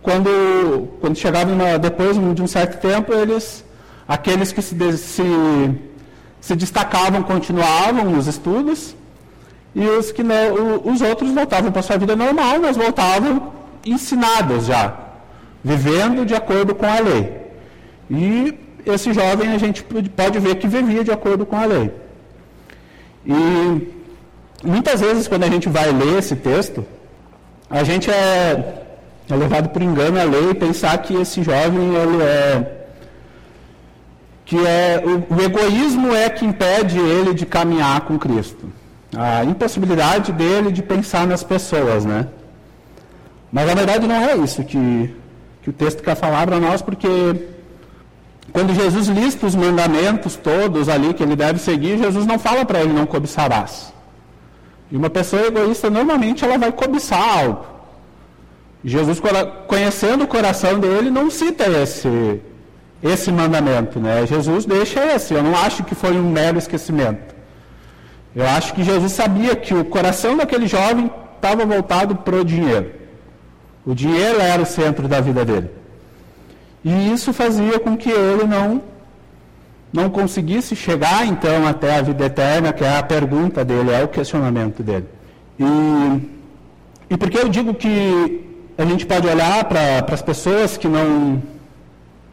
quando, 0.02 0.88
quando 1.02 1.18
chegavam 1.18 1.54
uma, 1.54 1.78
depois 1.78 2.16
de 2.16 2.42
um 2.42 2.48
certo 2.48 2.80
tempo, 2.80 3.12
eles, 3.12 3.66
aqueles 4.08 4.54
que 4.54 4.62
se, 4.62 4.98
se, 4.98 5.24
se 6.40 6.56
destacavam 6.56 7.22
continuavam 7.22 8.06
nos 8.06 8.28
estudos, 8.28 8.96
e 9.76 9.86
os, 9.86 10.14
que 10.14 10.24
os 10.86 11.02
outros 11.02 11.32
voltavam 11.32 11.70
para 11.70 11.82
sua 11.82 11.98
vida 11.98 12.16
normal, 12.16 12.60
mas 12.62 12.78
voltavam 12.78 13.52
ensinados 13.86 14.68
já, 14.68 14.94
vivendo 15.62 16.26
de 16.26 16.34
acordo 16.34 16.74
com 16.74 16.86
a 16.86 17.00
lei. 17.02 17.49
E 18.10 18.58
esse 18.86 19.14
jovem 19.14 19.52
a 19.52 19.58
gente 19.58 19.84
pode 20.16 20.40
ver 20.40 20.56
que 20.56 20.68
vivia 20.68 21.04
de 21.04 21.12
acordo 21.12 21.46
com 21.46 21.56
a 21.56 21.66
lei. 21.66 21.92
E 23.26 23.88
muitas 24.64 25.02
vezes 25.02 25.28
quando 25.28 25.44
a 25.44 25.50
gente 25.50 25.70
vai 25.70 25.92
ler 25.92 26.18
esse 26.20 26.36
texto, 26.36 26.86
a 27.70 27.84
gente 27.84 28.10
é, 28.10 28.84
é 29.30 29.36
levado 29.36 29.70
por 29.70 29.82
engano 29.82 30.20
a 30.20 30.24
ler 30.24 30.52
e 30.52 30.54
pensar 30.56 30.98
que 31.00 31.14
esse 31.14 31.44
jovem 31.44 31.96
ele 31.96 32.24
é 32.24 32.76
que 34.46 34.58
é 34.66 35.04
o, 35.06 35.36
o 35.36 35.42
egoísmo 35.42 36.12
é 36.12 36.28
que 36.28 36.44
impede 36.44 36.98
ele 36.98 37.36
de 37.36 37.46
caminhar 37.46 38.02
com 38.02 38.18
Cristo. 38.18 38.68
A 39.16 39.44
impossibilidade 39.44 40.32
dele 40.32 40.72
de 40.72 40.82
pensar 40.82 41.28
nas 41.28 41.44
pessoas, 41.44 42.04
né? 42.04 42.28
Mas 43.52 43.68
na 43.68 43.76
verdade 43.76 44.08
não 44.08 44.16
é 44.16 44.36
isso 44.38 44.64
que, 44.64 45.14
que 45.62 45.70
o 45.70 45.74
texto 45.74 46.02
quer 46.02 46.16
falar 46.16 46.48
para 46.48 46.60
nós, 46.60 46.82
porque 46.82 47.08
quando 48.50 48.74
Jesus 48.74 49.08
lista 49.08 49.46
os 49.46 49.56
mandamentos 49.56 50.36
todos 50.36 50.90
ali 50.90 51.14
que 51.14 51.22
ele 51.22 51.36
deve 51.36 51.60
seguir, 51.60 51.98
Jesus 51.98 52.26
não 52.26 52.40
fala 52.40 52.66
para 52.66 52.82
ele 52.82 52.94
não 52.94 53.06
cobiçarás. 53.06 53.94
E 54.92 54.98
uma 54.98 55.10
pessoa 55.10 55.46
egoísta, 55.46 55.90
normalmente, 55.90 56.44
ela 56.44 56.58
vai 56.58 56.72
cobiçar 56.72 57.22
algo. 57.22 57.66
Jesus, 58.84 59.22
conhecendo 59.68 60.24
o 60.24 60.28
coração 60.28 60.80
dele, 60.80 61.12
não 61.12 61.30
cita 61.30 61.68
esse, 61.68 62.42
esse 63.04 63.32
mandamento. 63.32 64.00
Né? 64.00 64.26
Jesus 64.26 64.66
deixa 64.66 65.06
esse. 65.14 65.34
Eu 65.34 65.44
não 65.44 65.56
acho 65.56 65.84
que 65.84 65.94
foi 65.94 66.18
um 66.18 66.32
mero 66.32 66.58
esquecimento. 66.58 67.36
Eu 68.36 68.48
acho 68.48 68.74
que 68.74 68.84
Jesus 68.84 69.12
sabia 69.12 69.56
que 69.56 69.74
o 69.74 69.86
coração 69.86 70.38
daquele 70.38 70.66
jovem 70.68 71.12
estava 71.36 71.66
voltado 71.66 72.16
para 72.16 72.38
o 72.38 72.46
dinheiro. 72.46 72.92
O 73.86 73.94
dinheiro 73.94 74.40
era 74.40 74.62
o 74.62 74.66
centro 74.66 75.08
da 75.08 75.20
vida 75.20 75.44
dele. 75.44 75.79
E 76.84 77.12
isso 77.12 77.34
fazia 77.34 77.80
com 77.80 77.98
que 77.98 78.10
ele 78.10 78.46
não, 78.46 78.82
não 79.92 80.10
conseguisse 80.10 80.76
chegar 80.76 81.26
então 81.26 81.68
até 81.68 81.98
a 81.98 82.02
vida 82.02 82.26
eterna, 82.26 82.72
que 82.72 82.84
é 82.84 82.98
a 82.98 83.04
pergunta 83.04 83.66
dele, 83.66 83.92
é 83.92 84.04
o 84.04 84.08
questionamento 84.08 84.82
dele. 84.82 85.06
E, 85.60 85.64
e 87.10 87.18
por 87.18 87.30
que 87.30 87.38
eu 87.38 87.50
digo 87.50 87.74
que 87.74 88.46
a 88.78 88.86
gente 88.86 89.06
pode 89.06 89.28
olhar 89.28 89.66
para 89.66 90.06
as 90.14 90.22
pessoas 90.22 90.78
que 90.78 90.88
não, 90.88 91.44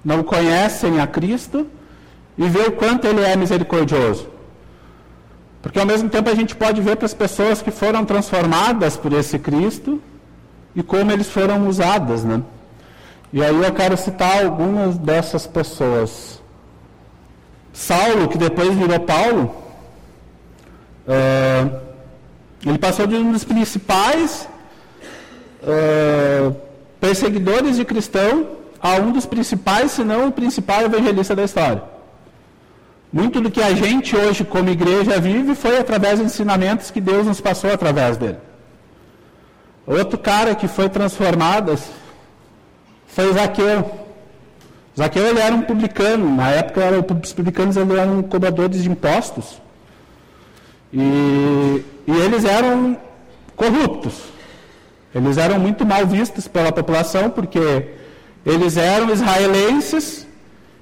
não 0.05 0.23
conhecem 0.23 1.01
a 1.01 1.07
Cristo 1.07 1.67
e 2.39 2.49
ver 2.49 2.69
o 2.69 2.73
quanto 2.73 3.07
ele 3.07 3.23
é 3.23 3.35
misericordioso? 3.35 4.29
Porque 5.61 5.81
ao 5.81 5.87
mesmo 5.87 6.09
tempo 6.09 6.31
a 6.31 6.35
gente 6.35 6.55
pode 6.55 6.81
ver 6.81 6.95
para 6.95 7.07
as 7.07 7.15
pessoas 7.15 7.61
que 7.61 7.73
foram 7.73 8.05
transformadas 8.05 8.97
por 8.97 9.13
esse 9.13 9.37
Cristo 9.41 10.01
e 10.77 10.83
como 10.83 11.11
eles 11.11 11.29
foram 11.29 11.67
usadas, 11.67 12.23
né? 12.23 12.41
E 13.33 13.43
aí 13.43 13.63
eu 13.63 13.73
quero 13.73 13.97
citar 13.97 14.45
algumas 14.45 14.97
dessas 14.97 15.47
pessoas. 15.47 16.41
Saulo, 17.73 18.29
que 18.29 18.39
depois 18.39 18.75
virou 18.75 19.01
Paulo, 19.01 19.55
é, 21.07 21.69
ele 22.65 22.79
passou 22.79 23.07
de 23.07 23.15
um 23.15 23.33
dos 23.33 23.45
principais 23.45 24.49
é, 25.63 26.51
perseguidores 27.01 27.77
de 27.77 27.85
cristão 27.85 28.47
a 28.81 28.95
um 28.97 29.13
dos 29.13 29.27
principais, 29.27 29.93
se 29.93 30.05
não 30.05 30.29
o 30.29 30.33
principal 30.33 30.83
evangelista 30.83 31.35
da 31.35 31.45
história. 31.45 31.83
Muito 33.13 33.41
do 33.41 33.51
que 33.51 33.63
a 33.63 33.75
gente 33.75 34.17
hoje, 34.17 34.45
como 34.45 34.69
igreja, 34.69 35.19
vive 35.21 35.55
foi 35.55 35.79
através 35.79 36.19
dos 36.19 36.33
ensinamentos 36.33 36.91
que 36.91 37.01
Deus 37.01 37.27
nos 37.27 37.41
passou 37.41 37.73
através 37.73 38.17
dele. 38.17 38.39
Outro 39.87 40.19
cara 40.19 40.55
que 40.55 40.67
foi 40.67 40.89
transformado, 40.89 41.79
foi 43.17 43.33
Zaqueu. 43.33 43.91
Zaqueu 44.95 45.27
ele 45.27 45.41
era 45.41 45.55
um 45.55 45.63
publicano, 45.63 46.37
na 46.37 46.51
época 46.51 46.83
era, 46.83 47.01
os 47.01 47.33
publicanos 47.33 47.79
eram 47.79 48.23
cobradores 48.23 48.83
de 48.83 48.91
impostos. 48.91 49.59
E, 50.93 51.83
e 52.07 52.13
eles 52.13 52.45
eram 52.45 52.95
corruptos. 53.57 54.13
Eles 55.15 55.39
eram 55.39 55.59
muito 55.59 55.87
mal 55.87 56.07
vistos 56.07 56.47
pela 56.47 56.71
população 56.71 57.31
porque 57.31 57.89
eles 58.45 58.77
eram 58.77 59.11
israelenses 59.11 60.27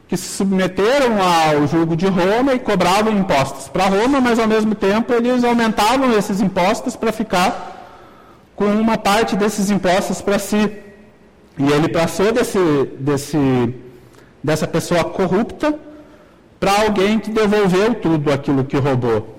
que 0.08 0.16
se 0.16 0.26
submeteram 0.36 1.18
ao 1.22 1.68
jugo 1.68 1.94
de 1.96 2.06
Roma 2.06 2.52
e 2.52 2.58
cobravam 2.58 3.16
impostos 3.16 3.68
para 3.68 3.86
Roma, 3.86 4.20
mas 4.20 4.40
ao 4.40 4.48
mesmo 4.48 4.74
tempo 4.74 5.12
eles 5.12 5.44
aumentavam 5.44 6.12
esses 6.18 6.40
impostos 6.40 6.96
para 6.96 7.12
ficar 7.12 8.02
com 8.56 8.64
uma 8.64 8.98
parte 8.98 9.36
desses 9.36 9.70
impostos 9.70 10.20
para 10.20 10.40
si. 10.40 10.83
E 11.56 11.70
ele 11.70 11.88
passou 11.88 12.32
desse, 12.32 12.58
desse, 12.98 13.74
dessa 14.42 14.66
pessoa 14.66 15.04
corrupta 15.04 15.78
para 16.58 16.82
alguém 16.82 17.18
que 17.18 17.30
devolveu 17.30 17.94
tudo 17.94 18.32
aquilo 18.32 18.64
que 18.64 18.76
roubou. 18.76 19.34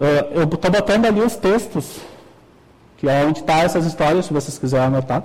Uh, 0.00 0.34
eu 0.34 0.44
estou 0.44 0.70
botando 0.70 1.06
ali 1.06 1.20
os 1.20 1.36
textos, 1.36 1.96
que 2.96 3.08
é 3.08 3.24
onde 3.24 3.40
estão 3.40 3.56
tá 3.56 3.62
essas 3.62 3.86
histórias, 3.86 4.26
se 4.26 4.32
vocês 4.32 4.58
quiserem 4.58 4.86
anotar. 4.86 5.24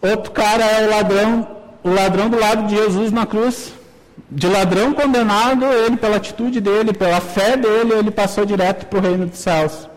Outro 0.00 0.30
cara 0.32 0.64
é 0.64 0.86
o 0.86 0.90
ladrão, 0.90 1.48
o 1.82 1.90
ladrão 1.90 2.28
do 2.28 2.38
lado 2.38 2.66
de 2.66 2.76
Jesus 2.76 3.12
na 3.12 3.26
cruz. 3.26 3.72
De 4.30 4.46
ladrão 4.46 4.92
condenado, 4.92 5.64
ele, 5.64 5.96
pela 5.96 6.16
atitude 6.16 6.60
dele, 6.60 6.92
pela 6.92 7.20
fé 7.20 7.56
dele, 7.56 7.94
ele 7.94 8.10
passou 8.10 8.44
direto 8.44 8.86
para 8.86 8.98
o 8.98 9.02
reino 9.02 9.26
dos 9.26 9.38
céus. 9.38 9.88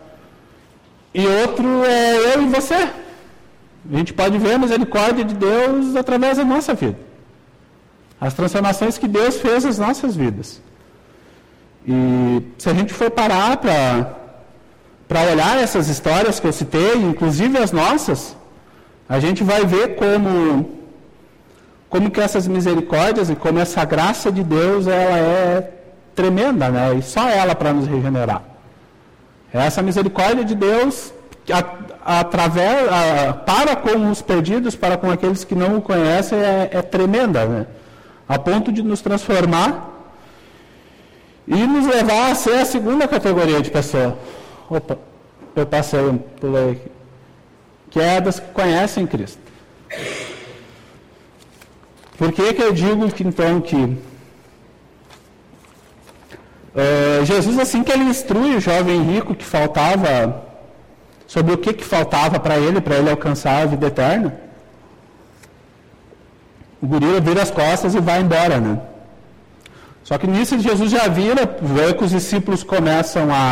E 1.12 1.24
outro 1.24 1.84
é 1.84 2.34
eu 2.34 2.42
e 2.42 2.46
você. 2.46 2.88
A 3.92 3.96
gente 3.96 4.12
pode 4.14 4.38
ver 4.38 4.54
a 4.54 4.58
misericórdia 4.58 5.24
de 5.24 5.34
Deus 5.34 5.94
através 5.96 6.38
da 6.38 6.44
nossa 6.44 6.74
vida. 6.74 6.98
As 8.20 8.32
transformações 8.32 8.96
que 8.96 9.06
Deus 9.06 9.36
fez 9.40 9.64
nas 9.64 9.78
nossas 9.78 10.16
vidas. 10.16 10.62
E 11.86 12.42
se 12.56 12.70
a 12.70 12.74
gente 12.74 12.94
for 12.94 13.10
parar 13.10 13.58
para 13.58 15.20
olhar 15.30 15.58
essas 15.58 15.88
histórias 15.88 16.40
que 16.40 16.46
eu 16.46 16.52
citei, 16.52 16.96
inclusive 16.96 17.58
as 17.58 17.72
nossas, 17.72 18.34
a 19.06 19.20
gente 19.20 19.44
vai 19.44 19.66
ver 19.66 19.96
como, 19.96 20.70
como 21.90 22.10
que 22.10 22.20
essas 22.20 22.48
misericórdias 22.48 23.28
e 23.28 23.36
como 23.36 23.58
essa 23.58 23.84
graça 23.84 24.32
de 24.32 24.42
Deus 24.42 24.86
ela 24.86 25.18
é 25.18 25.70
tremenda, 26.14 26.70
né? 26.70 26.94
E 26.94 27.02
só 27.02 27.28
ela 27.28 27.54
para 27.54 27.72
nos 27.74 27.86
regenerar. 27.86 28.42
Essa 29.52 29.82
misericórdia 29.82 30.44
de 30.44 30.54
Deus 30.54 31.12
através, 32.04 32.88
a, 32.90 33.32
para 33.32 33.76
com 33.76 34.10
os 34.10 34.22
perdidos, 34.22 34.74
para 34.74 34.96
com 34.96 35.10
aqueles 35.10 35.44
que 35.44 35.54
não 35.54 35.76
o 35.76 35.82
conhecem, 35.82 36.38
é, 36.38 36.70
é 36.72 36.82
tremenda, 36.82 37.44
né? 37.44 37.66
a 38.28 38.38
ponto 38.38 38.72
de 38.72 38.82
nos 38.82 39.00
transformar 39.00 39.90
e 41.46 41.66
nos 41.66 41.86
levar 41.86 42.30
a 42.30 42.34
ser 42.34 42.58
a 42.58 42.64
segunda 42.64 43.06
categoria 43.06 43.60
de 43.60 43.70
pessoa. 43.70 44.18
Opa, 44.68 44.98
eu 45.54 45.66
passei, 45.66 46.00
pulei 46.40 46.70
aqui. 46.72 46.90
Que 47.90 48.00
é 48.00 48.20
das 48.20 48.40
que 48.40 48.50
conhecem 48.52 49.06
Cristo. 49.06 49.38
Por 52.16 52.32
que, 52.32 52.54
que 52.54 52.62
eu 52.62 52.72
digo 52.72 53.10
que 53.12 53.22
então 53.22 53.60
que 53.60 53.76
uh, 53.76 53.98
Jesus, 57.24 57.58
assim 57.58 57.82
que 57.82 57.92
ele 57.92 58.04
instrui 58.04 58.56
o 58.56 58.60
jovem 58.60 59.02
rico 59.02 59.34
que 59.34 59.44
faltava, 59.44 60.42
sobre 61.34 61.52
o 61.52 61.58
que, 61.58 61.72
que 61.78 61.84
faltava 61.84 62.38
para 62.38 62.56
ele, 62.64 62.80
para 62.80 62.96
ele 62.98 63.10
alcançar 63.10 63.62
a 63.62 63.66
vida 63.66 63.86
eterna, 63.88 64.32
o 66.80 66.86
gorila 66.86 67.20
vira 67.28 67.42
as 67.42 67.50
costas 67.50 67.92
e 67.96 68.00
vai 68.08 68.20
embora, 68.20 68.56
né? 68.66 68.74
Só 70.04 70.16
que 70.16 70.28
nisso 70.28 70.60
Jesus 70.68 70.88
já 70.96 71.08
vira, 71.08 71.42
vê 71.74 71.92
que 71.92 72.04
os 72.04 72.12
discípulos 72.18 72.62
começam 72.62 73.34
a. 73.34 73.46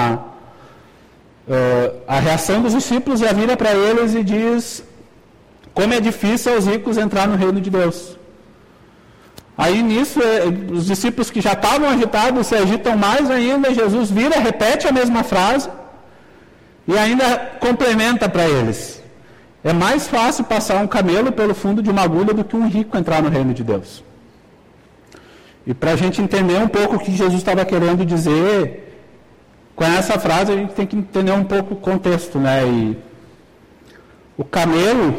Uh, 1.54 1.88
a 2.06 2.20
reação 2.20 2.62
dos 2.62 2.72
discípulos 2.72 3.18
já 3.18 3.32
vira 3.32 3.56
para 3.56 3.72
eles 3.74 4.14
e 4.14 4.22
diz 4.22 4.84
como 5.74 5.92
é 5.92 6.00
difícil 6.08 6.54
aos 6.54 6.66
ricos 6.72 6.96
entrar 6.96 7.26
no 7.26 7.36
reino 7.36 7.60
de 7.60 7.68
Deus. 7.68 8.16
Aí 9.58 9.82
nisso, 9.82 10.20
é, 10.22 10.44
os 10.78 10.86
discípulos 10.86 11.30
que 11.32 11.40
já 11.40 11.54
estavam 11.54 11.88
agitados 11.90 12.46
se 12.46 12.54
agitam 12.54 12.96
mais 12.96 13.28
ainda, 13.28 13.74
Jesus 13.74 14.08
vira, 14.08 14.38
repete 14.38 14.86
a 14.86 14.92
mesma 14.92 15.24
frase 15.24 15.68
e 16.86 16.96
ainda 16.96 17.38
complementa 17.60 18.28
para 18.28 18.48
eles. 18.48 19.02
É 19.64 19.72
mais 19.72 20.08
fácil 20.08 20.44
passar 20.44 20.82
um 20.82 20.86
camelo 20.86 21.30
pelo 21.30 21.54
fundo 21.54 21.82
de 21.82 21.90
uma 21.90 22.02
agulha 22.02 22.34
do 22.34 22.44
que 22.44 22.56
um 22.56 22.68
rico 22.68 22.96
entrar 22.96 23.22
no 23.22 23.28
reino 23.28 23.54
de 23.54 23.62
Deus. 23.62 24.02
E 25.64 25.72
para 25.72 25.92
a 25.92 25.96
gente 25.96 26.20
entender 26.20 26.58
um 26.58 26.66
pouco 26.66 26.96
o 26.96 26.98
que 26.98 27.12
Jesus 27.12 27.34
estava 27.34 27.64
querendo 27.64 28.04
dizer, 28.04 29.00
com 29.76 29.84
essa 29.84 30.18
frase 30.18 30.52
a 30.52 30.56
gente 30.56 30.74
tem 30.74 30.86
que 30.86 30.96
entender 30.96 31.32
um 31.32 31.44
pouco 31.44 31.74
o 31.74 31.76
contexto, 31.76 32.38
né? 32.38 32.66
E 32.66 32.98
o 34.36 34.44
camelo, 34.44 35.14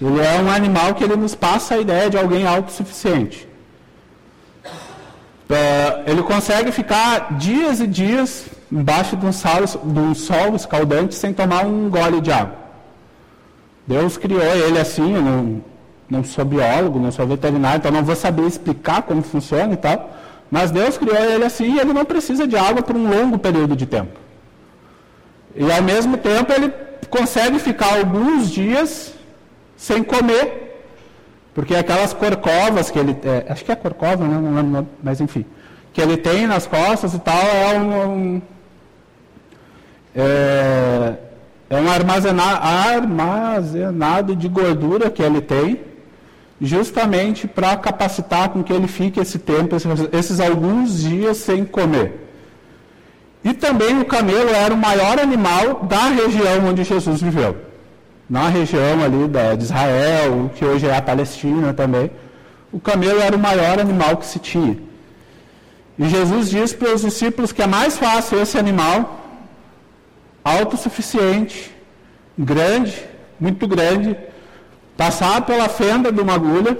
ele 0.00 0.20
é 0.20 0.40
um 0.40 0.50
animal 0.50 0.94
que 0.94 1.04
ele 1.04 1.16
nos 1.16 1.34
passa 1.34 1.74
a 1.74 1.78
ideia 1.78 2.08
de 2.08 2.16
alguém 2.16 2.46
autossuficiente. 2.46 3.46
É, 5.48 6.04
ele 6.06 6.22
consegue 6.22 6.72
ficar 6.72 7.36
dias 7.36 7.80
e 7.80 7.86
dias 7.86 8.46
embaixo 8.72 9.16
de 9.16 9.26
um, 9.26 9.32
sol, 9.32 9.64
de 9.84 9.98
um 9.98 10.14
sol 10.14 10.56
escaldante 10.56 11.14
sem 11.14 11.32
tomar 11.32 11.66
um 11.66 11.88
gole 11.90 12.20
de 12.20 12.32
água. 12.32 12.56
Deus 13.86 14.16
criou 14.16 14.42
ele 14.42 14.78
assim, 14.78 15.14
eu 15.14 15.22
não, 15.22 15.62
não 16.08 16.24
sou 16.24 16.44
biólogo, 16.44 16.98
não 16.98 17.12
sou 17.12 17.26
veterinário, 17.26 17.78
então 17.78 17.92
não 17.92 18.02
vou 18.02 18.16
saber 18.16 18.46
explicar 18.46 19.02
como 19.02 19.22
funciona 19.22 19.74
e 19.74 19.76
tal. 19.76 20.10
Mas 20.50 20.70
Deus 20.70 20.96
criou 20.96 21.16
ele 21.16 21.44
assim 21.44 21.74
e 21.74 21.78
ele 21.78 21.92
não 21.92 22.04
precisa 22.04 22.46
de 22.46 22.56
água 22.56 22.82
por 22.82 22.96
um 22.96 23.08
longo 23.08 23.38
período 23.38 23.76
de 23.76 23.86
tempo. 23.86 24.18
E 25.54 25.70
ao 25.70 25.82
mesmo 25.82 26.16
tempo 26.16 26.52
ele 26.52 26.72
consegue 27.10 27.58
ficar 27.58 27.98
alguns 27.98 28.50
dias 28.50 29.12
sem 29.76 30.02
comer 30.02 30.73
porque 31.54 31.74
aquelas 31.74 32.12
corcovas 32.12 32.90
que 32.90 32.98
ele. 32.98 33.16
É, 33.22 33.46
acho 33.48 33.64
que 33.64 33.70
é 33.70 33.76
corcova, 33.76 34.26
né? 34.26 34.40
não 34.40 34.52
lembro, 34.54 34.88
mas 35.02 35.20
enfim. 35.20 35.46
Que 35.92 36.00
ele 36.00 36.16
tem 36.16 36.48
nas 36.48 36.66
costas 36.66 37.14
e 37.14 37.18
tal, 37.20 37.40
é 37.40 37.78
um. 37.78 38.10
um 38.10 38.42
é, 40.16 41.14
é 41.70 41.76
um 41.76 41.88
armazenado 41.88 44.36
de 44.36 44.48
gordura 44.48 45.10
que 45.10 45.22
ele 45.22 45.40
tem, 45.40 45.80
justamente 46.60 47.48
para 47.48 47.76
capacitar 47.76 48.48
com 48.48 48.62
que 48.62 48.72
ele 48.72 48.86
fique 48.86 49.18
esse 49.20 49.38
tempo, 49.38 49.74
esses, 49.76 50.08
esses 50.12 50.40
alguns 50.40 51.00
dias 51.00 51.36
sem 51.36 51.64
comer. 51.64 52.20
E 53.44 53.54
também 53.54 54.00
o 54.00 54.04
camelo 54.04 54.50
era 54.50 54.74
o 54.74 54.76
maior 54.76 55.20
animal 55.20 55.84
da 55.84 56.08
região 56.08 56.66
onde 56.68 56.82
Jesus 56.82 57.20
viveu 57.20 57.73
na 58.28 58.48
região 58.48 59.02
ali 59.02 59.28
da, 59.28 59.54
de 59.54 59.64
Israel, 59.64 60.50
que 60.54 60.64
hoje 60.64 60.86
é 60.86 60.96
a 60.96 61.02
Palestina 61.02 61.72
também, 61.74 62.10
o 62.72 62.80
camelo 62.80 63.20
era 63.20 63.36
o 63.36 63.38
maior 63.38 63.78
animal 63.78 64.16
que 64.16 64.26
se 64.26 64.38
tinha. 64.38 64.76
E 65.98 66.08
Jesus 66.08 66.50
diz 66.50 66.72
para 66.72 66.92
os 66.92 67.02
discípulos 67.02 67.52
que 67.52 67.62
é 67.62 67.66
mais 67.66 67.96
fácil 67.96 68.40
esse 68.40 68.58
animal, 68.58 69.20
autossuficiente, 70.42 71.70
grande, 72.36 73.04
muito 73.38 73.66
grande, 73.68 74.16
passar 74.96 75.42
pela 75.42 75.68
fenda 75.68 76.10
de 76.10 76.20
uma 76.20 76.34
agulha, 76.34 76.76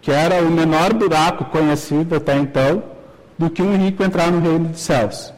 que 0.00 0.10
era 0.10 0.40
o 0.42 0.50
menor 0.50 0.94
buraco 0.94 1.44
conhecido 1.46 2.16
até 2.16 2.36
então, 2.36 2.82
do 3.36 3.50
que 3.50 3.60
um 3.62 3.76
rico 3.76 4.02
entrar 4.02 4.30
no 4.30 4.40
reino 4.40 4.68
dos 4.68 4.80
céus. 4.80 5.32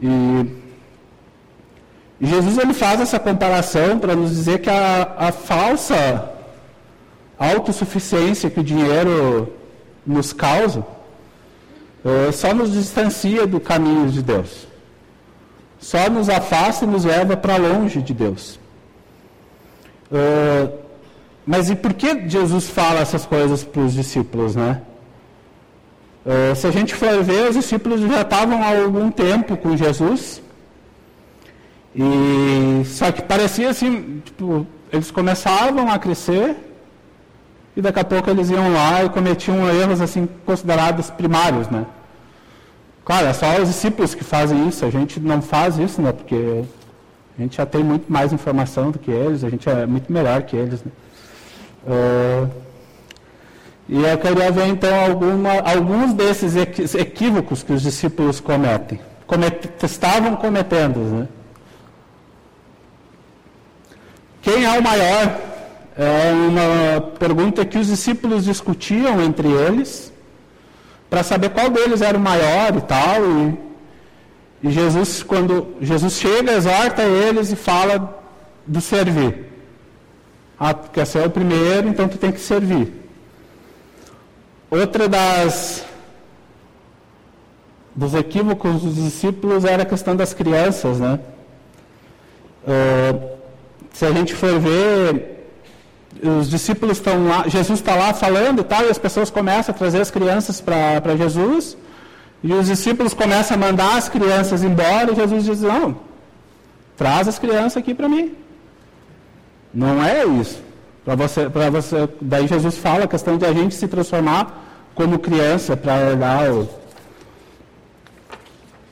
E 0.00 0.59
Jesus 2.20 2.58
ele 2.58 2.74
faz 2.74 3.00
essa 3.00 3.18
comparação 3.18 3.98
para 3.98 4.14
nos 4.14 4.30
dizer 4.30 4.60
que 4.60 4.68
a, 4.68 5.14
a 5.16 5.32
falsa 5.32 6.30
autossuficiência 7.38 8.50
que 8.50 8.60
o 8.60 8.64
dinheiro 8.64 9.50
nos 10.06 10.32
causa 10.32 10.84
é, 12.04 12.30
só 12.32 12.52
nos 12.52 12.72
distancia 12.72 13.46
do 13.46 13.58
caminho 13.58 14.08
de 14.10 14.22
Deus. 14.22 14.66
Só 15.78 16.10
nos 16.10 16.28
afasta 16.28 16.84
e 16.84 16.88
nos 16.88 17.04
leva 17.04 17.36
para 17.36 17.56
longe 17.56 18.02
de 18.02 18.12
Deus. 18.12 18.60
É, 20.12 20.68
mas 21.46 21.70
e 21.70 21.74
por 21.74 21.94
que 21.94 22.28
Jesus 22.28 22.68
fala 22.68 23.00
essas 23.00 23.24
coisas 23.24 23.64
para 23.64 23.80
os 23.80 23.94
discípulos, 23.94 24.54
né? 24.54 24.82
É, 26.24 26.54
se 26.54 26.66
a 26.66 26.70
gente 26.70 26.94
for 26.94 27.22
ver, 27.22 27.48
os 27.48 27.54
discípulos 27.54 28.00
já 28.02 28.20
estavam 28.20 28.62
há 28.62 28.78
algum 28.78 29.10
tempo 29.10 29.56
com 29.56 29.74
Jesus 29.74 30.42
e 31.94 32.84
só 32.84 33.10
que 33.10 33.22
parecia 33.22 33.70
assim, 33.70 34.22
tipo, 34.24 34.66
eles 34.92 35.10
começavam 35.10 35.90
a 35.90 35.98
crescer 35.98 36.56
e 37.76 37.82
daqui 37.82 37.98
a 38.00 38.04
pouco 38.04 38.30
eles 38.30 38.50
iam 38.50 38.72
lá 38.72 39.04
e 39.04 39.08
cometiam 39.08 39.68
erros 39.68 40.00
assim 40.00 40.28
considerados 40.44 41.10
primários, 41.10 41.68
né? 41.68 41.86
Claro, 43.04 43.26
é 43.26 43.32
só 43.32 43.60
os 43.60 43.68
discípulos 43.68 44.14
que 44.14 44.22
fazem 44.22 44.68
isso, 44.68 44.84
a 44.84 44.90
gente 44.90 45.18
não 45.18 45.42
faz 45.42 45.78
isso, 45.78 46.00
né? 46.00 46.12
Porque 46.12 46.62
a 47.38 47.42
gente 47.42 47.56
já 47.56 47.66
tem 47.66 47.82
muito 47.82 48.12
mais 48.12 48.32
informação 48.32 48.90
do 48.90 48.98
que 48.98 49.10
eles, 49.10 49.42
a 49.42 49.50
gente 49.50 49.68
é 49.68 49.86
muito 49.86 50.12
melhor 50.12 50.42
que 50.42 50.56
eles, 50.56 50.84
né? 50.84 50.92
Uh, 51.86 52.50
e 53.88 54.04
eu 54.04 54.18
queria 54.18 54.52
ver 54.52 54.66
então 54.66 54.94
alguma, 55.04 55.60
alguns 55.60 56.12
desses 56.12 56.54
equívocos 56.94 57.62
que 57.62 57.72
os 57.72 57.82
discípulos 57.82 58.38
cometem, 58.38 59.00
comet, 59.26 59.68
estavam 59.82 60.36
cometendo, 60.36 61.00
né? 61.00 61.28
Quem 64.52 64.64
é 64.64 64.76
o 64.76 64.82
maior? 64.82 65.40
É 65.96 66.32
uma 66.32 67.00
pergunta 67.20 67.64
que 67.64 67.78
os 67.78 67.86
discípulos 67.86 68.44
discutiam 68.44 69.22
entre 69.22 69.46
eles 69.46 70.12
para 71.08 71.22
saber 71.22 71.50
qual 71.50 71.70
deles 71.70 72.02
era 72.02 72.18
o 72.18 72.20
maior 72.20 72.76
e 72.76 72.80
tal. 72.80 73.22
E, 73.30 74.68
e 74.68 74.72
Jesus, 74.72 75.22
quando 75.22 75.76
Jesus 75.80 76.14
chega, 76.14 76.50
exorta 76.50 77.02
eles 77.02 77.52
e 77.52 77.56
fala 77.56 78.20
do 78.66 78.80
servir. 78.80 79.52
Ah, 80.58 80.74
tu 80.74 80.90
quer 80.90 81.06
ser 81.06 81.24
o 81.24 81.30
primeiro, 81.30 81.88
então 81.88 82.08
tu 82.08 82.18
tem 82.18 82.32
que 82.32 82.40
servir. 82.40 82.92
Outra 84.68 85.08
das 85.08 85.84
dos 87.94 88.14
equívocos 88.14 88.82
dos 88.82 88.96
discípulos 88.96 89.64
era 89.64 89.84
a 89.84 89.86
questão 89.86 90.16
das 90.16 90.34
crianças, 90.34 90.98
né? 90.98 91.20
Uh, 92.66 93.39
se 93.92 94.04
a 94.04 94.12
gente 94.12 94.34
for 94.34 94.58
ver, 94.58 95.40
os 96.22 96.48
discípulos 96.50 96.98
estão 96.98 97.26
lá, 97.26 97.48
Jesus 97.48 97.78
está 97.78 97.94
lá 97.94 98.12
falando 98.12 98.60
e 98.60 98.64
tal, 98.64 98.84
e 98.84 98.90
as 98.90 98.98
pessoas 98.98 99.30
começam 99.30 99.74
a 99.74 99.78
trazer 99.78 100.00
as 100.00 100.10
crianças 100.10 100.60
para 100.60 101.16
Jesus, 101.16 101.76
e 102.42 102.52
os 102.52 102.66
discípulos 102.66 103.14
começam 103.14 103.56
a 103.56 103.60
mandar 103.60 103.96
as 103.96 104.08
crianças 104.08 104.62
embora, 104.62 105.12
e 105.12 105.16
Jesus 105.16 105.44
diz: 105.44 105.60
Não, 105.60 105.96
traz 106.96 107.28
as 107.28 107.38
crianças 107.38 107.76
aqui 107.76 107.94
para 107.94 108.08
mim. 108.08 108.34
Não 109.72 110.02
é 110.02 110.24
isso. 110.24 110.60
Para 111.04 111.14
você, 111.14 111.48
para 111.48 111.70
você, 111.70 112.08
daí 112.20 112.46
Jesus 112.46 112.76
fala 112.76 113.04
a 113.04 113.08
questão 113.08 113.38
de 113.38 113.44
a 113.46 113.52
gente 113.52 113.74
se 113.74 113.88
transformar 113.88 114.90
como 114.94 115.18
criança 115.18 115.76
para 115.76 116.10
herdar 116.10 116.50
o, 116.52 116.68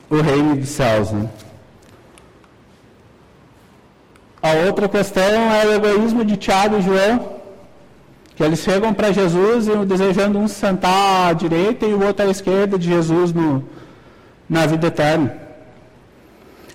o 0.09 0.21
reino 0.21 0.55
dos 0.55 0.69
céus. 0.69 1.11
Né? 1.11 1.29
A 4.41 4.53
outra 4.65 4.87
questão 4.87 5.51
é 5.51 5.65
o 5.65 5.73
egoísmo 5.73 6.23
de 6.23 6.37
Tiago 6.37 6.77
e 6.77 6.81
João, 6.81 7.37
que 8.35 8.43
eles 8.43 8.59
chegam 8.59 8.93
para 8.93 9.11
Jesus 9.11 9.67
e 9.67 9.75
desejando 9.85 10.39
um 10.39 10.47
sentar 10.47 11.29
à 11.29 11.33
direita 11.33 11.85
e 11.85 11.93
o 11.93 12.05
outro 12.05 12.25
à 12.25 12.29
esquerda 12.29 12.79
de 12.79 12.87
Jesus 12.87 13.33
no, 13.33 13.63
na 14.49 14.65
vida 14.65 14.87
eterna. 14.87 15.35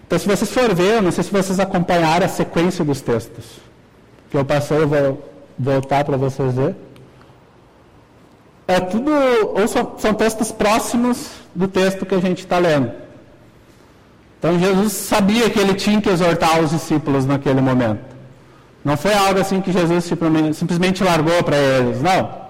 Então, 0.07 0.19
se 0.19 0.27
vocês 0.27 0.51
forem 0.51 0.75
ver, 0.75 1.01
não 1.01 1.11
sei 1.11 1.25
se 1.25 1.31
vocês 1.31 1.59
acompanharam 1.59 2.27
a 2.27 2.29
sequência 2.29 2.85
dos 2.85 3.01
textos, 3.01 3.45
que 4.31 4.37
eu 4.37 4.45
passei, 4.45 4.77
eu 4.77 4.89
vou 4.89 5.27
voltar 5.59 6.05
para 6.05 6.19
vocês 6.19 6.55
ver. 6.55 6.77
é 8.69 8.79
tudo, 8.81 9.11
ou 9.55 9.67
são, 9.67 9.95
são 9.99 10.13
textos 10.13 10.53
próximos 10.53 11.31
do 11.55 11.67
texto 11.67 12.05
que 12.05 12.15
a 12.15 12.21
gente 12.21 12.41
está 12.41 12.59
lendo. 12.59 13.04
Então 14.45 14.59
Jesus 14.59 14.93
sabia 14.93 15.49
que 15.49 15.59
ele 15.59 15.73
tinha 15.73 15.99
que 16.03 16.11
exortar 16.11 16.61
os 16.61 16.69
discípulos 16.69 17.25
naquele 17.25 17.63
momento. 17.63 18.05
Não 18.85 18.95
foi 18.95 19.15
algo 19.15 19.41
assim 19.41 19.59
que 19.63 19.73
Jesus 19.73 20.05
simplesmente 20.05 21.03
largou 21.03 21.43
para 21.43 21.57
eles, 21.57 22.03
não. 22.03 22.43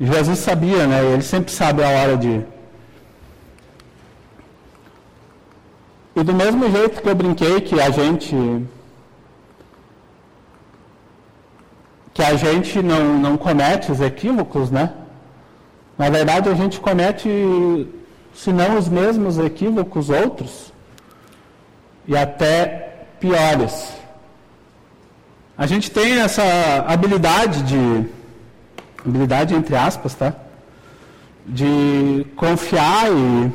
Jesus 0.00 0.38
sabia, 0.38 0.86
né? 0.86 1.04
Ele 1.04 1.22
sempre 1.22 1.50
sabe 1.52 1.82
a 1.82 1.88
hora 1.88 2.16
de. 2.16 2.42
E 6.14 6.22
do 6.22 6.32
mesmo 6.32 6.70
jeito 6.70 7.02
que 7.02 7.08
eu 7.08 7.14
brinquei 7.16 7.60
que 7.60 7.80
a 7.80 7.90
gente 7.90 8.36
que 12.14 12.22
a 12.22 12.36
gente 12.36 12.80
não, 12.80 13.18
não 13.18 13.36
comete 13.36 13.90
os 13.90 14.00
equívocos, 14.00 14.70
né? 14.70 14.92
Na 15.98 16.08
verdade, 16.08 16.48
a 16.48 16.54
gente 16.54 16.78
comete, 16.78 17.28
se 18.32 18.52
não 18.52 18.78
os 18.78 18.88
mesmos 18.88 19.38
equívocos, 19.38 20.08
outros, 20.08 20.75
e 22.06 22.16
até 22.16 23.06
piores. 23.20 23.94
A 25.56 25.66
gente 25.66 25.90
tem 25.90 26.20
essa 26.20 26.42
habilidade 26.86 27.62
de, 27.62 28.06
habilidade 29.04 29.54
entre 29.54 29.74
aspas, 29.74 30.14
tá? 30.14 30.34
De 31.46 32.26
confiar 32.36 33.10
e, 33.10 33.52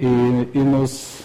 e, 0.00 0.48
e 0.54 0.58
nos 0.58 1.18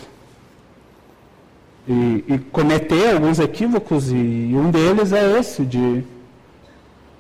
e, 1.88 2.24
e, 2.28 2.40
cometer 2.52 3.14
alguns 3.14 3.40
equívocos, 3.40 4.10
e 4.10 4.16
um 4.56 4.72
deles 4.72 5.12
é 5.12 5.38
esse, 5.38 5.66
de, 5.66 6.04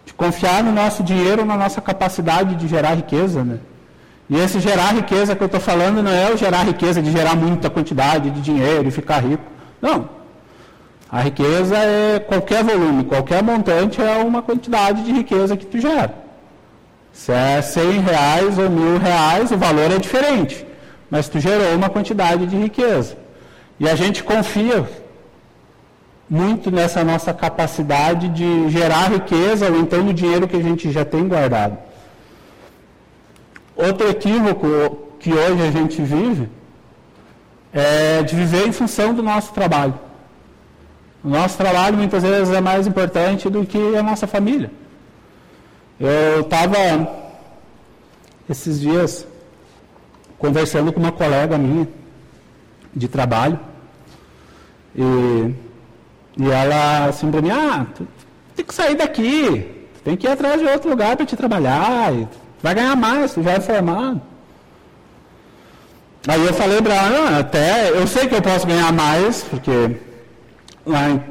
de, 0.05 0.13
confiar 0.15 0.63
no 0.63 0.71
nosso 0.71 1.03
dinheiro, 1.03 1.43
na 1.43 1.57
nossa 1.57 1.81
capacidade 1.81 2.55
de 2.55 2.67
gerar 2.67 2.93
riqueza. 2.93 3.43
Né? 3.43 3.59
E 4.33 4.35
esse 4.35 4.59
gerar 4.59 4.95
riqueza 4.95 5.35
que 5.35 5.43
eu 5.43 5.45
estou 5.45 5.61
falando 5.61 6.01
não 6.01 6.11
é 6.11 6.33
o 6.33 6.35
gerar 6.35 6.63
riqueza 6.63 6.99
de 6.99 7.11
gerar 7.11 7.35
muita 7.35 7.69
quantidade 7.69 8.31
de 8.31 8.41
dinheiro 8.41 8.87
e 8.87 8.89
ficar 8.89 9.19
rico. 9.19 9.43
Não. 9.79 10.09
A 11.07 11.21
riqueza 11.21 11.77
é 11.77 12.17
qualquer 12.17 12.63
volume, 12.63 13.03
qualquer 13.03 13.43
montante 13.43 14.01
é 14.01 14.17
uma 14.17 14.41
quantidade 14.41 15.03
de 15.03 15.11
riqueza 15.11 15.55
que 15.55 15.67
tu 15.67 15.79
gera. 15.79 16.15
Se 17.11 17.31
é 17.31 17.61
100 17.61 17.99
reais 17.99 18.57
ou 18.57 18.71
mil 18.71 18.97
reais, 18.97 19.51
o 19.51 19.57
valor 19.57 19.91
é 19.91 19.99
diferente. 19.99 20.65
Mas 21.11 21.29
tu 21.29 21.39
gerou 21.39 21.75
uma 21.75 21.87
quantidade 21.87 22.47
de 22.47 22.57
riqueza. 22.57 23.15
E 23.79 23.87
a 23.87 23.93
gente 23.93 24.23
confia 24.23 24.83
muito 26.27 26.71
nessa 26.71 27.03
nossa 27.03 27.35
capacidade 27.35 28.29
de 28.29 28.67
gerar 28.71 29.11
riqueza 29.11 29.69
ou 29.69 29.79
então 29.79 30.01
no 30.01 30.11
dinheiro 30.11 30.47
que 30.47 30.57
a 30.57 30.63
gente 30.63 30.91
já 30.91 31.05
tem 31.05 31.27
guardado. 31.27 31.77
Outro 33.75 34.07
equívoco 34.09 34.67
que 35.19 35.33
hoje 35.33 35.61
a 35.61 35.71
gente 35.71 36.01
vive 36.01 36.49
é 37.71 38.21
de 38.21 38.35
viver 38.35 38.67
em 38.67 38.71
função 38.71 39.13
do 39.13 39.23
nosso 39.23 39.53
trabalho. 39.53 39.95
O 41.23 41.29
nosso 41.29 41.57
trabalho 41.57 41.97
muitas 41.97 42.21
vezes 42.21 42.53
é 42.53 42.61
mais 42.61 42.85
importante 42.85 43.49
do 43.49 43.65
que 43.65 43.95
a 43.95 44.03
nossa 44.03 44.27
família. 44.27 44.69
Eu 45.99 46.41
estava 46.41 46.77
esses 48.49 48.79
dias 48.79 49.25
conversando 50.37 50.91
com 50.91 50.99
uma 50.99 51.11
colega 51.11 51.57
minha 51.57 51.87
de 52.93 53.07
trabalho. 53.07 53.59
E, 54.95 55.55
e 56.37 56.51
ela 56.51 57.05
assim 57.05 57.31
para 57.31 57.41
mim, 57.41 57.49
ah, 57.49 57.85
tu 57.95 58.07
tem 58.55 58.65
que 58.65 58.73
sair 58.73 58.95
daqui, 58.95 59.87
tu 59.95 60.01
tem 60.03 60.17
que 60.17 60.27
ir 60.27 60.29
atrás 60.29 60.59
de 60.59 60.67
outro 60.67 60.89
lugar 60.89 61.15
para 61.15 61.25
te 61.25 61.35
trabalhar, 61.35 62.13
e 62.13 62.27
vai 62.63 62.73
ganhar 62.73 62.95
mais, 62.95 63.35
já 63.35 63.51
é 63.51 63.59
formado. 63.59 64.21
Aí 66.27 66.43
eu 66.43 66.53
falei 66.53 66.81
para 66.81 66.95
ela, 66.95 67.39
até 67.39 67.89
eu 67.89 68.07
sei 68.07 68.27
que 68.27 68.33
eu 68.33 68.41
posso 68.41 68.65
ganhar 68.65 68.91
mais, 68.93 69.43
porque 69.43 69.97
lá 70.85 71.09
em 71.09 71.21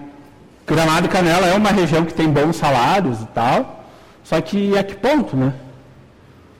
Gramado 0.66 1.06
e 1.06 1.08
Canela 1.08 1.46
é 1.46 1.54
uma 1.56 1.70
região 1.70 2.04
que 2.04 2.12
tem 2.12 2.28
bons 2.28 2.56
salários 2.56 3.22
e 3.22 3.26
tal, 3.26 3.84
só 4.22 4.38
que 4.40 4.76
a 4.76 4.84
que 4.84 4.94
ponto, 4.94 5.34
né? 5.34 5.54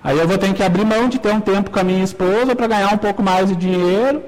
Aí 0.02 0.18
eu 0.18 0.26
vou 0.26 0.38
ter 0.38 0.52
que 0.54 0.62
abrir 0.62 0.84
mão 0.84 1.08
de 1.08 1.18
ter 1.18 1.32
um 1.32 1.40
tempo 1.40 1.70
com 1.70 1.78
a 1.78 1.84
minha 1.84 2.02
esposa 2.02 2.56
para 2.56 2.66
ganhar 2.66 2.92
um 2.92 2.98
pouco 2.98 3.22
mais 3.22 3.48
de 3.48 3.54
dinheiro 3.54 4.22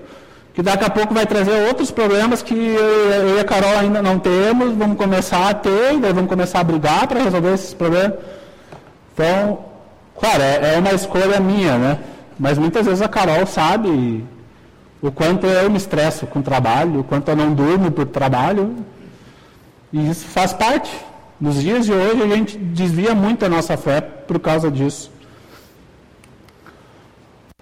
que 0.54 0.62
daqui 0.62 0.85
a 0.85 0.90
pouco 0.90 1.12
vai 1.12 1.26
trazer 1.26 1.66
outros 1.66 1.90
problemas 1.90 2.40
que 2.40 2.54
eu 2.54 3.37
e 3.37 3.40
a 3.40 3.44
Carol 3.44 3.76
ainda 3.76 4.00
não 4.00 4.20
temos, 4.20 4.72
vamos 4.76 4.96
começar 4.96 5.48
a 5.48 5.54
ter, 5.54 5.98
daí 5.98 6.12
vamos 6.12 6.28
começar 6.28 6.61
a 6.61 6.64
brigar 6.64 7.09
para 7.09 7.24
resolver 7.24 7.54
esses 7.54 7.74
problemas. 7.74 8.14
Então, 9.12 9.73
claro, 10.18 10.42
é, 10.42 10.74
é 10.74 10.79
uma 10.79 10.92
escolha 10.92 11.40
minha, 11.40 11.79
né? 11.79 11.98
Mas 12.38 12.59
muitas 12.59 12.87
vezes 12.87 13.03
a 13.03 13.09
Carol 13.09 13.46
sabe 13.46 14.24
o 15.00 15.12
quanto 15.12 15.46
eu 15.46 15.70
me 15.70 15.77
estresso 15.77 16.27
com 16.27 16.38
o 16.38 16.42
trabalho, 16.42 17.00
o 17.00 17.05
quanto 17.05 17.29
eu 17.29 17.37
não 17.37 17.53
durmo 17.53 17.90
por 17.90 18.07
trabalho. 18.07 18.74
E 19.92 20.11
isso 20.11 20.27
faz 20.27 20.53
parte. 20.53 20.90
Nos 21.40 21.61
dias 21.61 21.85
de 21.85 21.92
hoje 21.92 22.22
a 22.22 22.27
gente 22.27 22.57
desvia 22.57 23.14
muito 23.14 23.44
a 23.44 23.48
nossa 23.48 23.77
fé 23.77 24.00
por 24.00 24.38
causa 24.38 24.70
disso. 24.70 25.12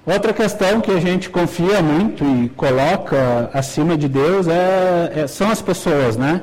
Outra 0.05 0.33
questão 0.33 0.81
que 0.81 0.91
a 0.91 0.99
gente 0.99 1.31
confia 1.31 1.81
muito 1.81 2.25
e 2.25 2.49
coloca 2.51 3.51
acima 3.53 3.97
de 3.97 4.09
Deus 4.09 4.49
é, 4.49 5.13
é, 5.15 5.27
são 5.27 5.51
as 5.51 5.63
pessoas, 5.63 6.17
né? 6.17 6.43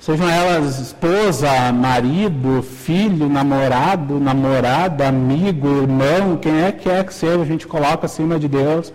Sejam 0.00 0.28
elas 0.28 0.78
esposa, 0.78 1.72
marido, 1.72 2.62
filho, 2.62 3.28
namorado, 3.28 4.20
namorada, 4.20 5.08
amigo, 5.08 5.82
irmão, 5.82 6.36
quem 6.36 6.62
é 6.62 6.70
que 6.70 6.88
é 6.88 7.02
que 7.02 7.12
seja, 7.12 7.42
a 7.42 7.44
gente 7.44 7.66
coloca 7.66 8.06
acima 8.06 8.38
de 8.38 8.46
Deus 8.46 8.92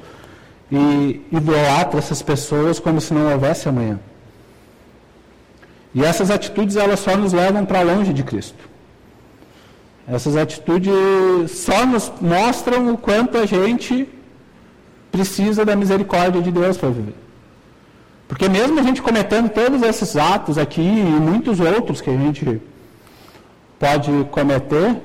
e 0.72 1.22
idolatra 1.32 2.00
essas 2.00 2.22
pessoas 2.22 2.80
como 2.80 3.02
se 3.02 3.14
não 3.14 3.32
houvesse 3.32 3.68
amanhã. 3.68 4.00
E 5.94 6.04
essas 6.04 6.32
atitudes 6.32 6.78
elas 6.78 7.02
só 7.02 7.16
nos 7.18 7.34
levam 7.34 7.66
para 7.66 7.82
longe 7.82 8.14
de 8.14 8.24
Cristo. 8.24 8.70
Essas 10.08 10.36
atitudes 10.36 11.52
só 11.52 11.86
nos 11.86 12.12
mostram 12.20 12.94
o 12.94 12.98
quanto 12.98 13.38
a 13.38 13.46
gente 13.46 14.08
precisa 15.12 15.64
da 15.64 15.76
misericórdia 15.76 16.42
de 16.42 16.52
Deus 16.52 16.78
para 16.78 16.90
viver. 16.90 17.23
Porque 18.34 18.50
mesmo 18.50 18.80
a 18.80 18.82
gente 18.82 19.00
cometendo 19.00 19.48
todos 19.48 19.84
esses 19.84 20.18
atos 20.18 20.58
aqui 20.58 20.82
e 20.82 21.04
muitos 21.30 21.60
outros 21.60 22.02
que 22.02 22.10
a 22.10 22.18
gente 22.18 22.60
pode 23.78 24.12
cometer, 24.32 25.00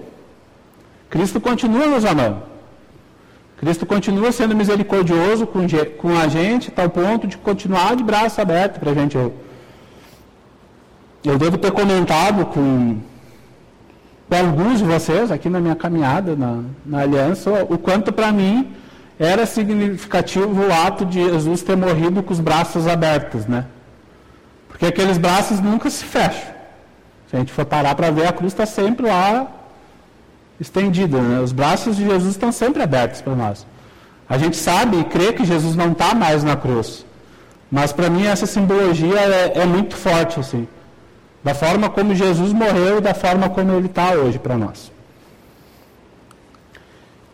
Cristo 1.11 1.38
continua 1.38 1.87
nos 1.88 2.07
amando. 2.07 2.41
Cristo 3.59 3.85
continua 3.85 4.33
sendo 4.33 4.57
misericordioso 4.57 5.47
com, 5.47 5.61
com 5.99 6.17
a 6.17 6.27
gente, 6.27 6.71
tal 6.71 6.88
ponto 6.88 7.27
de 7.27 7.37
continuar 7.37 7.97
de 7.97 8.03
braço 8.03 8.41
aberto 8.41 8.81
para 8.81 8.93
a 8.93 8.95
gente. 8.95 9.14
Eu, 9.14 9.35
eu 11.23 11.37
devo 11.37 11.59
ter 11.59 11.71
comentado 11.71 12.47
com 12.47 12.99
para 14.27 14.41
alguns 14.41 14.79
de 14.79 14.85
vocês, 14.85 15.31
aqui 15.31 15.51
na 15.51 15.61
minha 15.61 15.77
caminhada 15.77 16.35
na, 16.35 16.62
na 16.87 17.01
aliança, 17.01 17.67
o 17.69 17.77
quanto 17.77 18.11
para 18.11 18.33
mim 18.33 18.73
era 19.18 19.46
significativo 19.46 20.66
o 20.66 20.72
ato 20.72 21.04
de 21.04 21.22
Jesus 21.22 21.62
ter 21.62 21.76
morrido 21.76 22.22
com 22.22 22.33
os 22.33 22.40
braços 22.40 22.87
abertos, 22.87 23.46
né? 23.46 23.64
Porque 24.68 24.87
aqueles 24.87 25.18
braços 25.18 25.61
nunca 25.61 25.90
se 25.90 26.04
fecham. 26.04 26.54
Se 27.28 27.37
a 27.37 27.38
gente 27.38 27.52
for 27.52 27.64
parar 27.64 27.94
para 27.94 28.11
ver, 28.11 28.26
a 28.26 28.33
cruz 28.33 28.52
está 28.52 28.64
sempre 28.64 29.07
lá 29.07 29.46
estendida, 30.61 31.20
né? 31.20 31.40
Os 31.40 31.52
braços 31.52 31.96
de 31.96 32.04
Jesus 32.04 32.31
estão 32.31 32.52
sempre 32.52 32.83
abertos 32.83 33.20
para 33.20 33.35
nós. 33.35 33.66
A 34.28 34.38
gente 34.38 34.57
sabe 34.57 34.98
e 35.00 35.04
crê 35.04 35.33
que 35.33 35.44
Jesus 35.44 35.74
não 35.74 35.92
está 35.92 36.14
mais 36.14 36.44
na 36.44 36.57
cruz. 36.57 37.04
Mas 37.70 37.92
para 37.92 38.09
mim 38.09 38.26
essa 38.26 38.46
simbologia 38.46 39.18
é, 39.18 39.59
é 39.59 39.66
muito 39.66 39.96
forte, 39.96 40.38
assim 40.40 40.66
da 41.42 41.54
forma 41.54 41.88
como 41.88 42.14
Jesus 42.14 42.52
morreu 42.52 42.98
e 42.98 43.00
da 43.00 43.14
forma 43.14 43.48
como 43.48 43.72
ele 43.72 43.87
está 43.87 44.12
hoje 44.12 44.38
para 44.38 44.57
nós. 44.57 44.90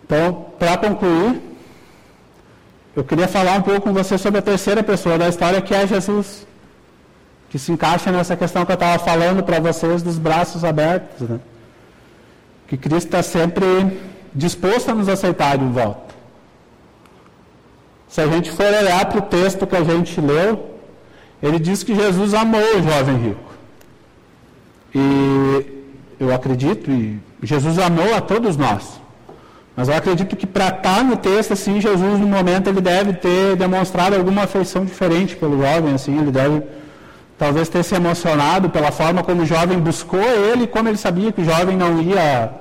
Então, 0.05 0.47
para 0.59 0.77
concluir, 0.77 1.41
eu 2.97 3.03
queria 3.03 3.27
falar 3.27 3.59
um 3.59 3.63
pouco 3.63 3.83
com 3.83 3.93
você 3.93 4.17
sobre 4.17 4.39
a 4.39 4.43
terceira 4.43 4.83
pessoa 4.83 5.19
da 5.19 5.29
história, 5.29 5.61
que 5.61 5.75
é 5.75 5.87
Jesus, 5.87 6.47
que 7.51 7.59
se 7.59 7.73
encaixa 7.73 8.13
nessa 8.13 8.37
questão 8.37 8.65
que 8.65 8.73
eu 8.73 8.75
estava 8.75 9.03
falando 9.03 9.43
para 9.43 9.59
vocês 9.59 10.03
dos 10.03 10.19
braços 10.19 10.65
abertos, 10.65 11.29
né? 11.29 11.41
que 12.69 12.77
Cristo 12.77 13.07
está 13.07 13.23
sempre 13.23 13.67
disposto 14.35 14.91
a 14.91 14.95
nos 14.95 15.09
aceitar 15.09 15.59
de 15.59 15.65
volta. 15.65 16.15
Se 18.09 18.21
a 18.21 18.27
gente 18.29 18.51
for 18.51 18.67
olhar 18.67 19.05
para 19.07 19.19
o 19.19 19.23
texto 19.23 19.67
que 19.67 19.77
a 19.77 19.83
gente 19.83 20.21
leu, 20.21 20.79
ele 21.43 21.59
diz 21.59 21.83
que 21.83 21.95
Jesus 21.95 22.33
amou 22.33 22.79
o 22.79 22.83
jovem 22.83 23.17
rico. 23.17 23.55
E 24.95 25.85
eu 26.21 26.33
acredito, 26.33 26.91
e 26.91 27.21
Jesus 27.43 27.79
amou 27.79 28.15
a 28.15 28.21
todos 28.21 28.57
nós. 28.57 29.01
Mas 29.77 29.89
eu 29.89 29.95
acredito 29.95 30.37
que 30.37 30.47
para 30.47 30.69
estar 30.69 30.81
tá 30.83 31.03
no 31.03 31.17
texto, 31.17 31.53
assim, 31.53 31.81
Jesus, 31.81 32.21
no 32.21 32.27
momento, 32.27 32.69
ele 32.69 32.81
deve 32.81 33.15
ter 33.15 33.57
demonstrado 33.57 34.15
alguma 34.15 34.43
afeição 34.43 34.85
diferente 34.85 35.35
pelo 35.35 35.61
jovem, 35.61 35.95
assim, 35.95 36.17
ele 36.19 36.31
deve 36.31 36.63
talvez 37.37 37.69
ter 37.69 37.83
se 37.83 37.95
emocionado 37.95 38.71
pela 38.71 38.93
forma 38.93 39.25
como 39.25 39.43
o 39.43 39.47
jovem 39.47 39.79
buscou 39.79 40.23
ele, 40.23 40.69
como 40.69 40.89
ele 40.89 40.97
sabia 40.97 41.33
que 41.33 41.41
o 41.41 41.45
jovem 41.45 41.77
não 41.77 42.01
ia 42.01 42.53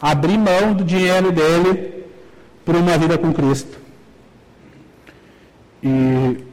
abrir 0.00 0.38
mão 0.38 0.72
do 0.72 0.84
dinheiro 0.84 1.32
dele 1.32 2.04
por 2.64 2.76
uma 2.76 2.96
vida 2.96 3.18
com 3.18 3.32
Cristo. 3.32 3.76
E, 5.82 6.44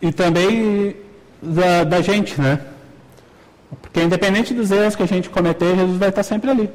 e 0.00 0.12
também 0.12 0.96
da, 1.40 1.84
da 1.84 2.00
gente, 2.00 2.40
né? 2.40 2.58
Porque 3.80 4.00
independente 4.02 4.52
dos 4.52 4.70
erros 4.70 4.96
que 4.96 5.02
a 5.02 5.06
gente 5.06 5.30
cometer, 5.30 5.76
Jesus 5.76 5.98
vai 5.98 6.08
estar 6.08 6.22
sempre 6.22 6.50
ali. 6.50 6.70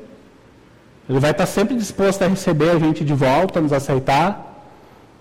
Ele 1.10 1.20
vai 1.20 1.32
estar 1.32 1.46
sempre 1.46 1.76
disposto 1.76 2.22
a 2.22 2.28
receber 2.28 2.70
a 2.72 2.80
gente 2.80 3.04
de 3.04 3.14
volta, 3.14 3.60
a 3.60 3.62
nos 3.62 3.72
aceitar, 3.72 4.64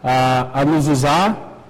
a, 0.02 0.60
a 0.60 0.64
nos 0.64 0.88
usar. 0.88 1.62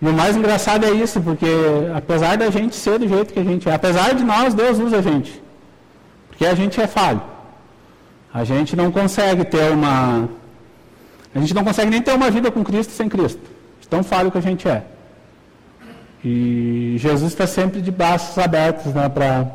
E 0.00 0.06
o 0.06 0.12
mais 0.12 0.36
engraçado 0.36 0.84
é 0.84 0.90
isso, 0.90 1.20
porque 1.20 1.46
apesar 1.94 2.36
da 2.36 2.50
gente 2.50 2.76
ser 2.76 2.98
do 2.98 3.08
jeito 3.08 3.32
que 3.32 3.40
a 3.40 3.44
gente 3.44 3.68
é, 3.68 3.74
apesar 3.74 4.14
de 4.14 4.24
nós, 4.24 4.52
Deus 4.52 4.78
usa 4.78 4.98
a 4.98 5.02
gente. 5.02 5.42
Porque 6.28 6.44
a 6.44 6.54
gente 6.54 6.80
é 6.80 6.86
falho. 6.86 7.22
A 8.32 8.44
gente 8.44 8.74
não 8.74 8.90
consegue 8.90 9.44
ter 9.44 9.70
uma. 9.70 10.28
A 11.34 11.38
gente 11.38 11.54
não 11.54 11.64
consegue 11.64 11.90
nem 11.90 12.02
ter 12.02 12.12
uma 12.14 12.30
vida 12.30 12.50
com 12.50 12.64
Cristo 12.64 12.92
sem 12.92 13.08
Cristo. 13.08 13.40
Tão 13.88 14.02
falho 14.02 14.30
que 14.30 14.38
a 14.38 14.40
gente 14.40 14.66
é. 14.66 14.84
E 16.24 16.96
Jesus 16.96 17.30
está 17.30 17.46
sempre 17.46 17.82
de 17.82 17.90
braços 17.90 18.38
abertos 18.38 18.94
né, 18.94 19.06
para 19.06 19.46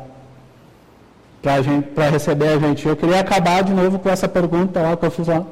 para 1.40 2.10
receber 2.10 2.48
a 2.48 2.58
gente. 2.58 2.86
Eu 2.86 2.96
queria 2.96 3.20
acabar 3.20 3.62
de 3.62 3.72
novo 3.72 3.98
com 3.98 4.08
essa 4.08 4.28
pergunta 4.28 4.80
lá 4.80 4.96
que 4.96 5.04
eu 5.04 5.10
fiz 5.10 5.26
lá. 5.26 5.44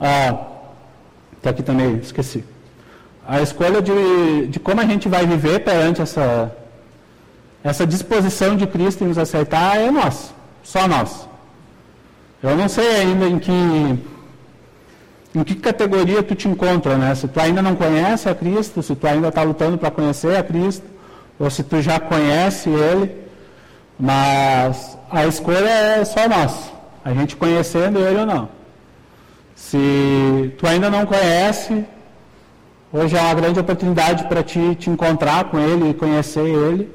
Ah, 0.00 0.46
tá 1.42 1.50
aqui 1.50 1.62
também, 1.62 1.96
esqueci. 1.96 2.44
A 3.26 3.40
escolha 3.40 3.80
de, 3.80 4.46
de 4.48 4.60
como 4.60 4.80
a 4.80 4.84
gente 4.84 5.08
vai 5.08 5.26
viver 5.26 5.60
perante 5.60 6.02
essa, 6.02 6.54
essa 7.62 7.86
disposição 7.86 8.56
de 8.56 8.66
Cristo 8.66 9.02
em 9.02 9.08
nos 9.08 9.18
aceitar 9.18 9.78
é 9.78 9.90
nossa, 9.90 10.32
só 10.62 10.86
nós. 10.86 11.26
Eu 12.42 12.54
não 12.56 12.68
sei 12.68 12.96
ainda 12.96 13.26
em 13.26 13.38
que, 13.38 13.98
em 15.34 15.42
que 15.42 15.54
categoria 15.54 16.22
tu 16.22 16.34
te 16.34 16.46
encontra, 16.46 16.98
né? 16.98 17.14
Se 17.14 17.26
tu 17.26 17.40
ainda 17.40 17.62
não 17.62 17.74
conhece 17.74 18.28
a 18.28 18.34
Cristo, 18.34 18.82
se 18.82 18.94
tu 18.94 19.06
ainda 19.06 19.28
está 19.28 19.42
lutando 19.42 19.78
para 19.78 19.90
conhecer 19.90 20.36
a 20.36 20.42
Cristo, 20.42 20.86
ou 21.38 21.48
se 21.48 21.62
tu 21.64 21.80
já 21.80 21.98
conhece 21.98 22.68
Ele, 22.68 23.23
mas 23.98 24.98
a 25.10 25.26
escolha 25.26 25.68
é 25.68 26.04
só 26.04 26.28
nossa, 26.28 26.72
a 27.04 27.12
gente 27.12 27.36
conhecendo 27.36 27.98
Ele 27.98 28.20
ou 28.20 28.26
não. 28.26 28.48
Se 29.54 30.54
tu 30.58 30.66
ainda 30.66 30.90
não 30.90 31.06
conhece, 31.06 31.84
hoje 32.92 33.16
é 33.16 33.20
uma 33.20 33.34
grande 33.34 33.60
oportunidade 33.60 34.24
para 34.24 34.42
ti 34.42 34.74
te 34.78 34.90
encontrar 34.90 35.44
com 35.44 35.58
Ele 35.58 35.90
e 35.90 35.94
conhecer 35.94 36.44
Ele. 36.44 36.90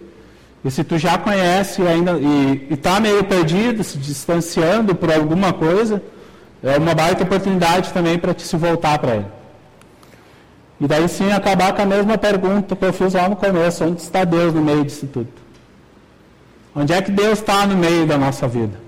E 0.64 0.70
se 0.70 0.84
tu 0.84 0.98
já 0.98 1.18
conhece 1.18 1.82
ainda 1.82 2.18
e 2.20 2.68
está 2.70 3.00
meio 3.00 3.24
perdido, 3.24 3.84
se 3.84 3.98
distanciando 3.98 4.94
por 4.94 5.12
alguma 5.12 5.54
coisa, 5.54 6.04
é 6.62 6.78
uma 6.78 6.94
baita 6.94 7.24
oportunidade 7.24 7.94
também 7.94 8.20
para 8.20 8.34
te 8.34 8.44
se 8.44 8.58
voltar 8.58 9.00
para 9.00 9.16
Ele. 9.16 9.26
E 10.82 10.88
daí 10.88 11.08
sim 11.10 11.32
acabar 11.32 11.74
com 11.74 11.82
a 11.82 11.86
mesma 11.86 12.18
pergunta 12.18 12.76
que 12.76 12.86
eu 12.86 12.94
fiz 12.94 13.14
lá 13.14 13.28
no 13.28 13.36
começo, 13.36 13.84
onde 13.86 14.02
está 14.02 14.24
Deus 14.24 14.54
no 14.54 14.62
meio 14.62 14.84
disso 14.86 15.08
tudo? 15.08 15.28
Onde 16.76 16.94
é 16.94 17.02
que 17.02 17.12
Deus 17.12 17.40
está 17.40 17.66
no 17.66 17.76
meio 17.76 18.06
da 18.06 18.18
nossa 18.18 18.48
vida? 18.48 18.80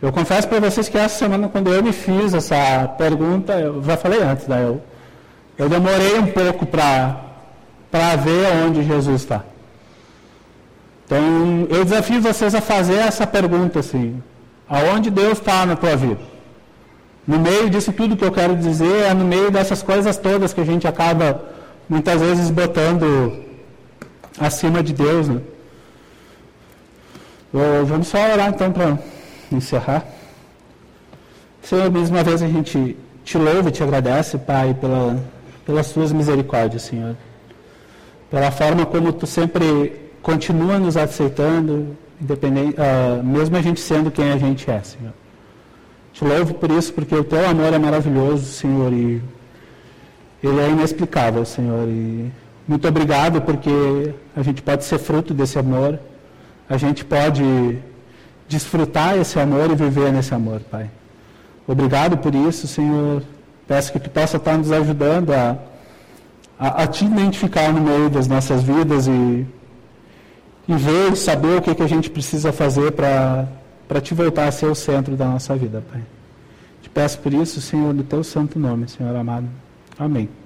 Eu 0.00 0.12
confesso 0.12 0.48
para 0.48 0.60
vocês 0.60 0.88
que 0.88 0.96
essa 0.96 1.18
semana, 1.18 1.48
quando 1.48 1.72
eu 1.72 1.82
me 1.82 1.92
fiz 1.92 2.32
essa 2.32 2.88
pergunta, 2.96 3.52
eu 3.60 3.82
já 3.82 3.96
falei 3.96 4.22
antes, 4.22 4.46
né? 4.46 4.62
eu, 4.64 4.80
eu 5.58 5.68
demorei 5.68 6.18
um 6.18 6.28
pouco 6.28 6.64
para 6.64 8.16
ver 8.16 8.46
onde 8.64 8.82
Jesus 8.82 9.22
está. 9.22 9.44
Então, 11.04 11.66
eu 11.68 11.84
desafio 11.84 12.20
vocês 12.22 12.54
a 12.54 12.60
fazer 12.60 12.94
essa 12.94 13.26
pergunta 13.26 13.80
assim: 13.80 14.22
aonde 14.68 15.10
Deus 15.10 15.38
está 15.38 15.66
na 15.66 15.76
tua 15.76 15.96
vida? 15.96 16.20
No 17.26 17.38
meio 17.38 17.68
disso 17.68 17.92
tudo 17.92 18.16
que 18.16 18.24
eu 18.24 18.32
quero 18.32 18.56
dizer, 18.56 19.02
é 19.10 19.12
no 19.12 19.24
meio 19.24 19.50
dessas 19.50 19.82
coisas 19.82 20.16
todas 20.16 20.54
que 20.54 20.60
a 20.60 20.64
gente 20.64 20.86
acaba 20.86 21.42
muitas 21.88 22.20
vezes 22.20 22.50
botando 22.50 23.44
acima 24.38 24.82
de 24.82 24.92
Deus, 24.92 25.28
né? 25.28 25.40
Vamos 27.52 28.06
só 28.06 28.18
orar 28.32 28.48
então 28.48 28.70
para 28.70 28.98
encerrar. 29.50 30.04
Senhor, 31.62 31.90
mais 31.90 32.08
uma 32.08 32.22
vez 32.22 32.42
a 32.42 32.48
gente 32.48 32.96
te 33.24 33.36
louva 33.36 33.68
e 33.68 33.72
te 33.72 33.82
agradece, 33.82 34.38
Pai, 34.38 34.72
pela, 34.74 35.20
pelas 35.66 35.92
tuas 35.92 36.12
misericórdias, 36.12 36.82
Senhor. 36.82 37.16
Pela 38.30 38.52
forma 38.52 38.86
como 38.86 39.12
tu 39.12 39.26
sempre 39.26 40.10
continua 40.22 40.78
nos 40.78 40.96
aceitando, 40.96 41.96
independente, 42.20 42.76
uh, 42.78 43.22
mesmo 43.24 43.56
a 43.56 43.62
gente 43.62 43.80
sendo 43.80 44.12
quem 44.12 44.30
a 44.30 44.38
gente 44.38 44.70
é, 44.70 44.80
Senhor. 44.82 45.12
Te 46.12 46.24
louvo 46.24 46.54
por 46.54 46.70
isso, 46.70 46.92
porque 46.92 47.14
o 47.14 47.24
teu 47.24 47.48
amor 47.48 47.72
é 47.72 47.78
maravilhoso, 47.78 48.44
Senhor, 48.46 48.92
e 48.92 49.20
ele 50.42 50.60
é 50.60 50.70
inexplicável, 50.70 51.44
Senhor. 51.44 51.88
E 51.88 52.30
muito 52.66 52.86
obrigado 52.86 53.40
porque 53.42 54.14
a 54.36 54.42
gente 54.42 54.62
pode 54.62 54.84
ser 54.84 54.98
fruto 54.98 55.34
desse 55.34 55.58
amor 55.58 55.98
a 56.70 56.76
gente 56.76 57.04
pode 57.04 57.42
desfrutar 58.48 59.18
esse 59.18 59.40
amor 59.40 59.68
e 59.72 59.74
viver 59.74 60.12
nesse 60.12 60.32
amor, 60.32 60.60
Pai. 60.60 60.88
Obrigado 61.66 62.16
por 62.16 62.32
isso, 62.32 62.68
Senhor. 62.68 63.24
Peço 63.66 63.92
que 63.92 63.98
Tu 63.98 64.08
possa 64.08 64.36
estar 64.36 64.56
nos 64.56 64.70
ajudando 64.70 65.32
a, 65.32 65.58
a, 66.56 66.84
a 66.84 66.86
te 66.86 67.04
identificar 67.04 67.72
no 67.72 67.80
meio 67.80 68.08
das 68.08 68.28
nossas 68.28 68.62
vidas 68.62 69.08
e, 69.08 69.46
e 70.68 70.74
ver 70.74 71.16
saber 71.16 71.58
o 71.58 71.62
que, 71.62 71.74
que 71.74 71.82
a 71.82 71.88
gente 71.88 72.08
precisa 72.08 72.52
fazer 72.52 72.92
para 72.92 74.00
te 74.00 74.14
voltar 74.14 74.46
a 74.46 74.52
ser 74.52 74.66
o 74.66 74.74
centro 74.74 75.16
da 75.16 75.26
nossa 75.26 75.56
vida, 75.56 75.82
Pai. 75.92 76.02
Te 76.82 76.88
peço 76.88 77.18
por 77.18 77.34
isso, 77.34 77.60
Senhor, 77.60 77.92
no 77.92 78.04
Teu 78.04 78.22
santo 78.22 78.60
nome, 78.60 78.88
Senhor 78.88 79.14
amado. 79.16 79.48
Amém. 79.98 80.39